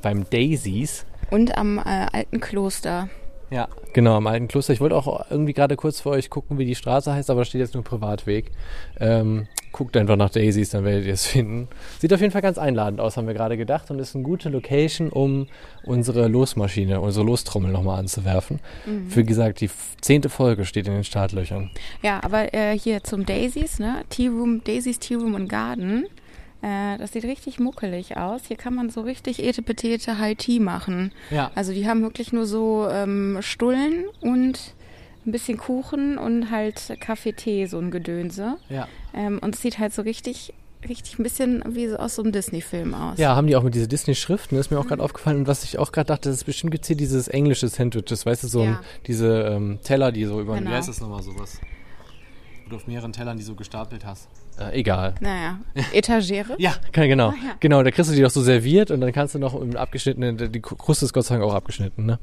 beim 0.02 0.30
Daisies. 0.30 1.06
Und 1.32 1.58
am 1.58 1.78
äh, 1.80 2.08
alten 2.12 2.40
Kloster. 2.40 3.10
Ja, 3.52 3.68
genau, 3.94 4.16
am 4.16 4.28
alten 4.28 4.48
Kloster. 4.48 4.74
Ich 4.74 4.82
wollte 4.82 4.96
auch 4.96 5.30
irgendwie 5.30 5.54
gerade 5.54 5.76
kurz 5.76 6.02
für 6.02 6.10
euch 6.10 6.30
gucken, 6.30 6.58
wie 6.58 6.66
die 6.66 6.76
Straße 6.76 7.14
heißt, 7.14 7.30
aber 7.30 7.42
da 7.42 7.46
steht 7.46 7.62
jetzt 7.62 7.74
nur 7.74 7.84
Privatweg. 7.84 8.52
Ähm, 9.00 9.48
guckt 9.72 9.98
einfach 9.98 10.16
nach 10.16 10.30
Daisies, 10.30 10.70
dann 10.70 10.86
werdet 10.86 11.06
ihr 11.06 11.14
es 11.14 11.26
finden. 11.26 11.68
Sieht 12.00 12.14
auf 12.14 12.22
jeden 12.22 12.32
Fall 12.32 12.42
ganz 12.42 12.58
einladend 12.58 13.02
aus, 13.02 13.18
haben 13.18 13.28
wir 13.28 13.34
gerade 13.34 13.58
gedacht 13.58 13.92
und 13.92 14.00
ist 14.00 14.16
eine 14.16 14.24
gute 14.24 14.50
Location, 14.50 15.10
um 15.10 15.48
unsere 15.84 16.28
Losmaschine, 16.28 17.02
unsere 17.02 17.26
Lostrommel 17.26 17.72
nochmal 17.72 18.00
anzuwerfen. 18.00 18.62
Wie 18.86 19.24
gesagt, 19.24 19.62
die 19.62 19.70
zehnte 20.02 20.30
Folge 20.30 20.66
steht 20.66 20.88
in 20.88 20.94
den 20.94 21.04
Startlöchern. 21.04 21.72
Ja, 22.02 22.24
aber 22.24 22.54
äh, 22.54 22.78
hier 22.78 23.04
zum 23.04 23.26
Daisies, 23.26 23.80
ne? 23.80 24.04
Tea 24.10 24.30
Room, 24.30 24.64
Daisies 24.64 25.00
Tea 25.00 25.16
Room 25.16 25.36
und 25.36 25.50
Garden. 25.50 26.08
Äh, 26.66 26.98
das 26.98 27.12
sieht 27.12 27.26
richtig 27.26 27.60
muckelig 27.60 28.18
aus. 28.18 28.42
Hier 28.48 28.58
kann 28.58 28.74
man 28.74 28.90
so 28.90 29.02
richtig 29.02 29.44
etepetete 29.44 30.18
High 30.18 30.36
Tea 30.36 30.60
machen. 30.60 31.12
Ja. 31.30 31.52
Also 31.54 31.74
die 31.74 31.88
haben 31.88 32.02
wirklich 32.02 32.34
nur 32.34 32.48
so 32.48 32.88
ähm, 32.90 33.38
Stullen 33.42 34.06
und 34.22 34.74
ein 35.28 35.32
bisschen 35.32 35.58
Kuchen 35.58 36.18
und 36.18 36.50
halt 36.50 36.98
Kaffee, 37.00 37.34
Tee, 37.34 37.68
so 37.68 37.78
ein 37.78 37.92
Gedönse. 37.92 38.58
Ja. 38.70 38.88
Ähm, 39.14 39.38
und 39.44 39.54
es 39.54 39.62
sieht 39.62 39.78
halt 39.78 39.94
so 39.94 40.02
richtig, 40.02 40.54
richtig 40.90 41.20
ein 41.20 41.24
bisschen 41.24 41.64
wie 41.68 41.88
so 41.88 41.98
aus 41.98 42.16
so 42.16 42.24
einem 42.24 42.32
Disney-Film 42.32 42.96
aus. 42.96 43.20
Ja, 43.20 43.36
haben 43.36 43.46
die 43.46 43.56
auch 43.56 43.64
mit 43.64 43.76
dieser 43.76 43.88
Disney-Schriften, 43.88 44.58
ist 44.58 44.72
mir 44.72 44.80
auch 44.80 44.88
gerade 44.88 45.04
aufgefallen. 45.04 45.38
Und 45.38 45.48
was 45.48 45.64
ich 45.64 45.78
auch 45.78 45.92
gerade 45.92 46.08
dachte, 46.08 46.30
das 46.30 46.38
ist 46.38 46.44
bestimmt 46.46 46.72
gibt's 46.72 46.88
hier 46.88 46.98
dieses 46.98 47.28
englische 47.28 47.68
Sandwiches, 47.68 48.26
weißt 48.26 48.44
du, 48.44 48.48
so 48.48 48.62
ein, 48.62 48.70
Ja. 48.70 48.82
diese 49.06 49.42
ähm, 49.52 49.80
Teller, 49.84 50.12
die 50.12 50.26
so 50.26 50.42
über 50.42 50.56
Genau. 50.56 50.72
Wie 50.72 50.74
heißt 50.74 50.90
das 50.90 51.00
nochmal 51.00 51.22
sowas? 51.22 51.60
Du 52.70 52.76
auf 52.78 52.88
mehreren 52.88 53.14
Tellern 53.14 53.38
die 53.38 53.44
so 53.44 53.54
gestapelt 53.56 54.06
hast. 54.06 54.28
Äh, 54.60 54.80
egal. 54.80 55.14
Naja, 55.20 55.60
Etagere. 55.94 56.56
Ja, 56.58 56.74
kann- 56.92 57.08
genau. 57.08 57.30
Ah, 57.30 57.34
ja. 57.44 57.56
Genau, 57.60 57.84
da 57.84 57.92
kriegst 57.92 58.10
du 58.10 58.16
die 58.16 58.22
doch 58.22 58.32
so 58.32 58.42
serviert 58.42 58.90
und 58.92 59.02
dann 59.02 59.12
kannst 59.12 59.36
du 59.36 59.40
noch 59.40 59.54
im 59.60 59.76
abgeschnittenen, 59.76 60.52
die 60.52 60.62
Kruste 60.62 61.06
ist 61.06 61.14
Gott 61.14 61.26
sei 61.26 61.36
Dank 61.36 61.46
auch 61.48 61.54
abgeschnitten, 61.54 62.06
ne? 62.06 62.20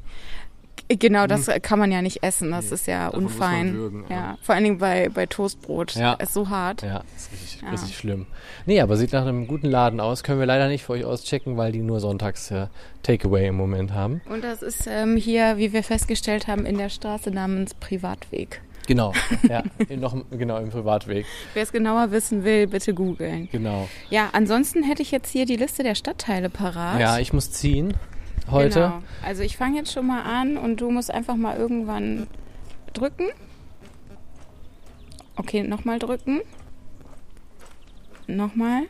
Genau, 0.89 1.27
das 1.27 1.49
kann 1.61 1.79
man 1.79 1.91
ja 1.91 2.01
nicht 2.01 2.23
essen. 2.23 2.51
Das 2.51 2.71
ist 2.71 2.87
ja 2.87 3.05
Davon 3.05 3.23
muss 3.23 3.37
man 3.37 3.51
unfein. 3.51 3.73
würgen, 3.73 4.05
ja, 4.09 4.37
vor 4.41 4.53
allen 4.53 4.63
Dingen 4.65 4.77
bei, 4.79 5.07
bei 5.09 5.25
Toastbrot. 5.27 5.95
Ja. 5.95 6.13
Ist 6.13 6.33
so 6.33 6.49
hart. 6.49 6.81
Ja, 6.81 7.03
ist 7.15 7.31
richtig, 7.31 7.61
Ja. 7.61 7.69
richtig 7.69 7.97
schlimm. 7.97 8.25
Nee, 8.65 8.81
aber 8.81 8.97
sieht 8.97 9.13
nach 9.13 9.21
einem 9.25 9.47
guten 9.47 9.67
Laden 9.67 9.99
aus. 10.01 10.23
Können 10.23 10.39
wir 10.39 10.45
leider 10.45 10.67
nicht 10.67 10.83
für 10.83 10.93
euch 10.93 11.05
auschecken, 11.05 11.55
weil 11.57 11.71
die 11.71 11.79
nur 11.81 11.99
sonntags 12.01 12.51
äh, 12.51 12.67
Takeaway 13.01 13.47
im 13.47 13.55
Moment 13.55 13.93
haben. 13.93 14.21
Und 14.29 14.43
das 14.43 14.61
ist 14.61 14.85
ähm, 14.87 15.15
hier, 15.15 15.57
wie 15.57 15.71
wir 15.71 15.83
festgestellt 15.83 16.47
haben, 16.47 16.65
in 16.65 16.77
der 16.77 16.89
Straße 16.89 17.31
namens 17.31 17.73
Privatweg. 17.75 18.61
Genau. 18.87 19.13
ja, 19.47 19.63
noch 19.95 20.15
genau 20.31 20.57
im 20.57 20.69
Privatweg. 20.69 21.25
Wer 21.53 21.63
es 21.63 21.71
genauer 21.71 22.11
wissen 22.11 22.43
will, 22.43 22.67
bitte 22.67 22.93
googeln. 22.93 23.47
Genau. 23.51 23.87
Ja, 24.09 24.29
ansonsten 24.33 24.83
hätte 24.83 25.01
ich 25.01 25.11
jetzt 25.11 25.29
hier 25.31 25.45
die 25.45 25.55
Liste 25.55 25.83
der 25.83 25.95
Stadtteile 25.95 26.49
parat. 26.49 26.99
Ja, 26.99 27.17
ich 27.19 27.31
muss 27.33 27.51
ziehen 27.51 27.93
heute. 28.51 28.79
Genau. 28.79 29.03
Also 29.25 29.43
ich 29.43 29.55
fange 29.57 29.77
jetzt 29.77 29.93
schon 29.93 30.05
mal 30.07 30.23
an 30.23 30.57
und 30.57 30.81
du 30.81 30.91
musst 30.91 31.11
einfach 31.11 31.35
mal 31.35 31.57
irgendwann 31.57 32.27
drücken. 32.93 33.27
Okay, 35.35 35.63
nochmal 35.63 35.99
drücken. 35.99 36.41
Nochmal. 38.27 38.83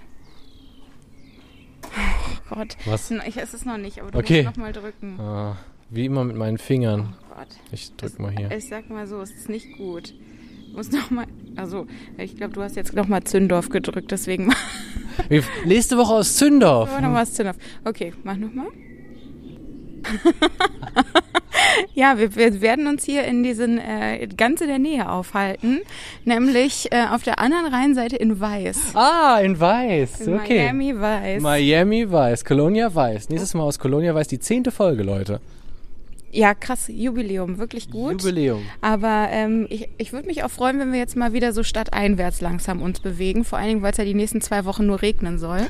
Oh 1.83 2.55
Gott. 2.55 2.75
Was? 2.85 3.11
Ich 3.11 3.37
esse 3.37 3.55
es 3.55 3.65
noch 3.65 3.77
nicht, 3.77 3.99
aber 3.99 4.11
du 4.11 4.17
Okay. 4.19 4.43
musst 4.43 4.57
nochmal 4.57 4.73
drücken. 4.73 5.19
Ah, 5.19 5.57
wie 5.89 6.05
immer 6.05 6.23
mit 6.23 6.35
meinen 6.35 6.57
Fingern. 6.57 7.15
Gott. 7.35 7.47
Ich 7.71 7.91
drück 7.95 8.19
mal 8.19 8.31
hier. 8.35 8.51
Ich 8.51 8.67
sag 8.67 8.89
mal 8.89 9.07
so, 9.07 9.19
es 9.21 9.31
ist 9.31 9.49
nicht 9.49 9.77
gut. 9.77 10.13
Du 10.69 10.77
musst 10.77 10.91
nochmal, 10.93 11.25
also 11.55 11.87
ich 12.17 12.35
glaube, 12.35 12.53
du 12.53 12.61
hast 12.61 12.75
jetzt 12.75 12.93
nochmal 12.95 13.23
Zündorf 13.23 13.69
gedrückt, 13.69 14.11
deswegen 14.11 14.53
Nächste 15.65 15.97
Woche 15.97 16.13
aus 16.13 16.35
Zündorf. 16.35 16.89
nochmal 17.01 17.25
Zündorf. 17.27 17.57
Okay, 17.85 18.13
mach 18.23 18.37
nochmal. 18.37 18.67
ja, 21.93 22.17
wir, 22.17 22.35
wir 22.35 22.61
werden 22.61 22.87
uns 22.87 23.03
hier 23.05 23.23
in 23.23 23.41
diesen 23.43 23.77
äh, 23.79 24.27
ganz 24.35 24.61
in 24.61 24.67
der 24.67 24.79
Nähe 24.79 25.09
aufhalten, 25.09 25.81
nämlich 26.25 26.91
äh, 26.91 27.05
auf 27.11 27.23
der 27.23 27.39
anderen 27.39 27.67
Rheinseite 27.67 28.15
in 28.15 28.39
Weiß. 28.39 28.95
Ah, 28.95 29.39
in 29.41 29.59
Weiß. 29.59 30.21
In 30.21 30.33
Okay. 30.35 30.59
Miami 30.71 30.99
Weiß. 30.99 31.41
Miami 31.41 32.11
Weiß, 32.11 32.43
Colonia 32.45 32.93
Weiß. 32.93 33.29
Nächstes 33.29 33.53
Mal 33.53 33.63
aus 33.63 33.79
Colonia 33.79 34.13
Weiß, 34.13 34.27
die 34.27 34.39
zehnte 34.39 34.71
Folge, 34.71 35.03
Leute. 35.03 35.39
Ja, 36.33 36.55
krass, 36.55 36.89
Jubiläum, 36.91 37.59
wirklich 37.59 37.91
gut. 37.91 38.23
Jubiläum. 38.23 38.63
Aber 38.81 39.27
ähm, 39.29 39.67
ich, 39.69 39.87
ich 39.99 40.13
würde 40.13 40.27
mich 40.27 40.43
auch 40.43 40.49
freuen, 40.49 40.79
wenn 40.79 40.91
wir 40.91 40.97
jetzt 40.97 41.15
mal 41.15 41.31
wieder 41.31 41.53
so 41.53 41.61
stadteinwärts 41.61 42.41
langsam 42.41 42.81
uns 42.81 42.99
bewegen. 42.99 43.45
Vor 43.45 43.59
allen 43.59 43.67
Dingen, 43.67 43.81
weil 43.83 43.91
es 43.91 43.97
ja 43.97 44.03
die 44.03 44.15
nächsten 44.15 44.41
zwei 44.41 44.65
Wochen 44.65 44.87
nur 44.87 45.03
regnen 45.03 45.37
soll. 45.37 45.61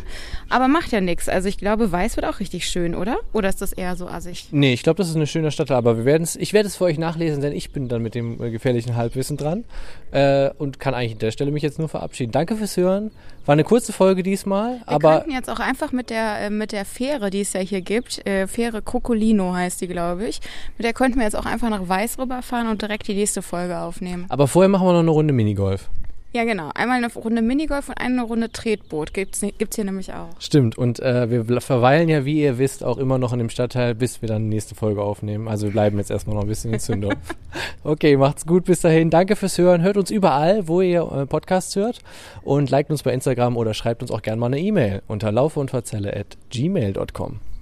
Aber 0.49 0.69
macht 0.69 0.93
ja 0.93 1.01
nichts. 1.01 1.27
Also 1.27 1.49
ich 1.49 1.57
glaube, 1.57 1.91
Weiß 1.91 2.15
wird 2.15 2.25
auch 2.25 2.39
richtig 2.39 2.65
schön, 2.67 2.95
oder? 2.95 3.17
Oder 3.33 3.49
ist 3.49 3.61
das 3.61 3.73
eher 3.73 3.97
so 3.97 4.07
assig? 4.07 4.47
Nee, 4.51 4.71
ich 4.71 4.83
glaube, 4.83 4.97
das 4.97 5.09
ist 5.09 5.17
eine 5.17 5.27
schöne 5.27 5.51
Stadt, 5.51 5.69
aber 5.69 5.97
wir 5.97 6.05
werden's, 6.05 6.37
ich 6.37 6.53
werde 6.53 6.67
es 6.67 6.77
für 6.77 6.85
euch 6.85 6.97
nachlesen, 6.97 7.41
denn 7.41 7.51
ich 7.51 7.71
bin 7.71 7.89
dann 7.89 8.01
mit 8.01 8.15
dem 8.15 8.41
äh, 8.41 8.49
gefährlichen 8.49 8.95
Halbwissen 8.95 9.35
dran 9.35 9.65
äh, 10.11 10.49
und 10.57 10.79
kann 10.79 10.93
eigentlich 10.93 11.13
an 11.13 11.19
der 11.19 11.31
Stelle 11.31 11.51
mich 11.51 11.63
jetzt 11.63 11.77
nur 11.77 11.89
verabschieden. 11.89 12.31
Danke 12.31 12.55
fürs 12.55 12.77
Hören. 12.77 13.11
War 13.45 13.53
eine 13.53 13.65
kurze 13.65 13.91
Folge 13.91 14.23
diesmal, 14.23 14.77
Wir 14.77 14.87
aber 14.87 15.17
könnten 15.17 15.31
jetzt 15.31 15.49
auch 15.49 15.59
einfach 15.59 15.91
mit 15.91 16.09
der, 16.09 16.39
äh, 16.39 16.49
mit 16.49 16.71
der 16.71 16.85
Fähre, 16.85 17.29
die 17.29 17.41
es 17.41 17.51
ja 17.51 17.59
hier 17.59 17.81
gibt, 17.81 18.25
äh, 18.25 18.47
Fähre 18.47 18.81
Krokolino 18.81 19.53
heißt 19.53 19.81
die, 19.81 19.87
glaube 19.87 20.25
ich, 20.27 20.39
mit 20.77 20.85
der 20.85 20.93
könnten 20.93 21.17
wir 21.17 21.23
jetzt 21.23 21.35
auch 21.35 21.45
einfach 21.45 21.69
nach 21.69 21.87
Weiß 21.87 22.17
rüberfahren 22.19 22.67
und 22.67 22.81
direkt 22.81 23.07
die 23.07 23.13
nächste 23.13 23.41
Folge 23.41 23.77
aufnehmen. 23.79 24.25
aber 24.29 24.47
vorher 24.47 24.69
machen 24.69 24.87
wir 24.87 24.93
noch 24.93 24.99
eine 24.99 25.11
Runde 25.11 25.33
Minigolf. 25.33 25.89
Ja, 26.35 26.45
genau. 26.45 26.71
Einmal 26.73 26.97
eine 26.97 27.13
Runde 27.13 27.43
Minigolf 27.43 27.89
und 27.89 27.99
eine 27.99 28.23
Runde 28.23 28.51
Tretboot. 28.51 29.13
Gibt's, 29.13 29.41
gibt's 29.59 29.75
hier 29.75 29.85
nämlich 29.85 30.13
auch. 30.13 30.29
Stimmt, 30.39 30.75
und 30.79 30.99
äh, 30.99 31.29
wir 31.29 31.61
verweilen 31.61 32.09
ja, 32.09 32.25
wie 32.25 32.41
ihr 32.41 32.57
wisst, 32.57 32.83
auch 32.83 32.97
immer 32.97 33.19
noch 33.19 33.33
in 33.33 33.39
dem 33.39 33.49
Stadtteil, 33.49 33.93
bis 33.93 34.23
wir 34.23 34.29
dann 34.29 34.43
die 34.43 34.49
nächste 34.49 34.73
Folge 34.73 35.03
aufnehmen. 35.03 35.47
Also 35.47 35.67
wir 35.67 35.73
bleiben 35.73 35.99
jetzt 35.99 36.09
erstmal 36.09 36.35
noch 36.35 36.41
ein 36.41 36.47
bisschen 36.47 36.73
in 36.73 36.79
Zündorf. 36.79 37.13
okay, 37.83 38.17
macht's 38.17 38.47
gut 38.47 38.65
bis 38.65 38.81
dahin. 38.81 39.11
Danke 39.11 39.35
fürs 39.35 39.59
Hören. 39.59 39.83
Hört 39.83 39.97
uns 39.97 40.09
überall, 40.09 40.67
wo 40.67 40.81
ihr 40.81 41.03
äh, 41.03 41.27
Podcasts 41.27 41.75
hört 41.75 41.99
und 42.41 42.71
liked 42.71 42.89
uns 42.89 43.03
bei 43.03 43.13
Instagram 43.13 43.55
oder 43.55 43.75
schreibt 43.75 44.01
uns 44.01 44.09
auch 44.09 44.23
gerne 44.23 44.39
mal 44.39 44.47
eine 44.47 44.59
E-Mail 44.59 45.03
unter 45.07 45.31
laufeundverzelle 45.31 46.17
at 46.17 46.37
gmail.com. 46.49 47.52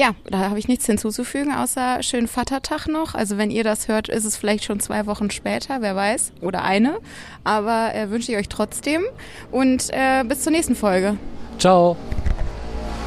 Ja, 0.00 0.14
da 0.24 0.48
habe 0.48 0.58
ich 0.58 0.66
nichts 0.66 0.86
hinzuzufügen, 0.86 1.52
außer 1.52 2.02
schönen 2.02 2.26
Vatertag 2.26 2.86
noch. 2.86 3.14
Also 3.14 3.36
wenn 3.36 3.50
ihr 3.50 3.64
das 3.64 3.86
hört, 3.86 4.08
ist 4.08 4.24
es 4.24 4.34
vielleicht 4.34 4.64
schon 4.64 4.80
zwei 4.80 5.04
Wochen 5.04 5.30
später, 5.30 5.82
wer 5.82 5.94
weiß, 5.94 6.32
oder 6.40 6.64
eine. 6.64 7.00
Aber 7.44 7.94
äh, 7.94 8.08
wünsche 8.08 8.32
ich 8.32 8.38
euch 8.38 8.48
trotzdem 8.48 9.02
und 9.50 9.90
äh, 9.90 10.24
bis 10.24 10.40
zur 10.40 10.52
nächsten 10.52 10.74
Folge. 10.74 11.18
Ciao! 11.58 11.98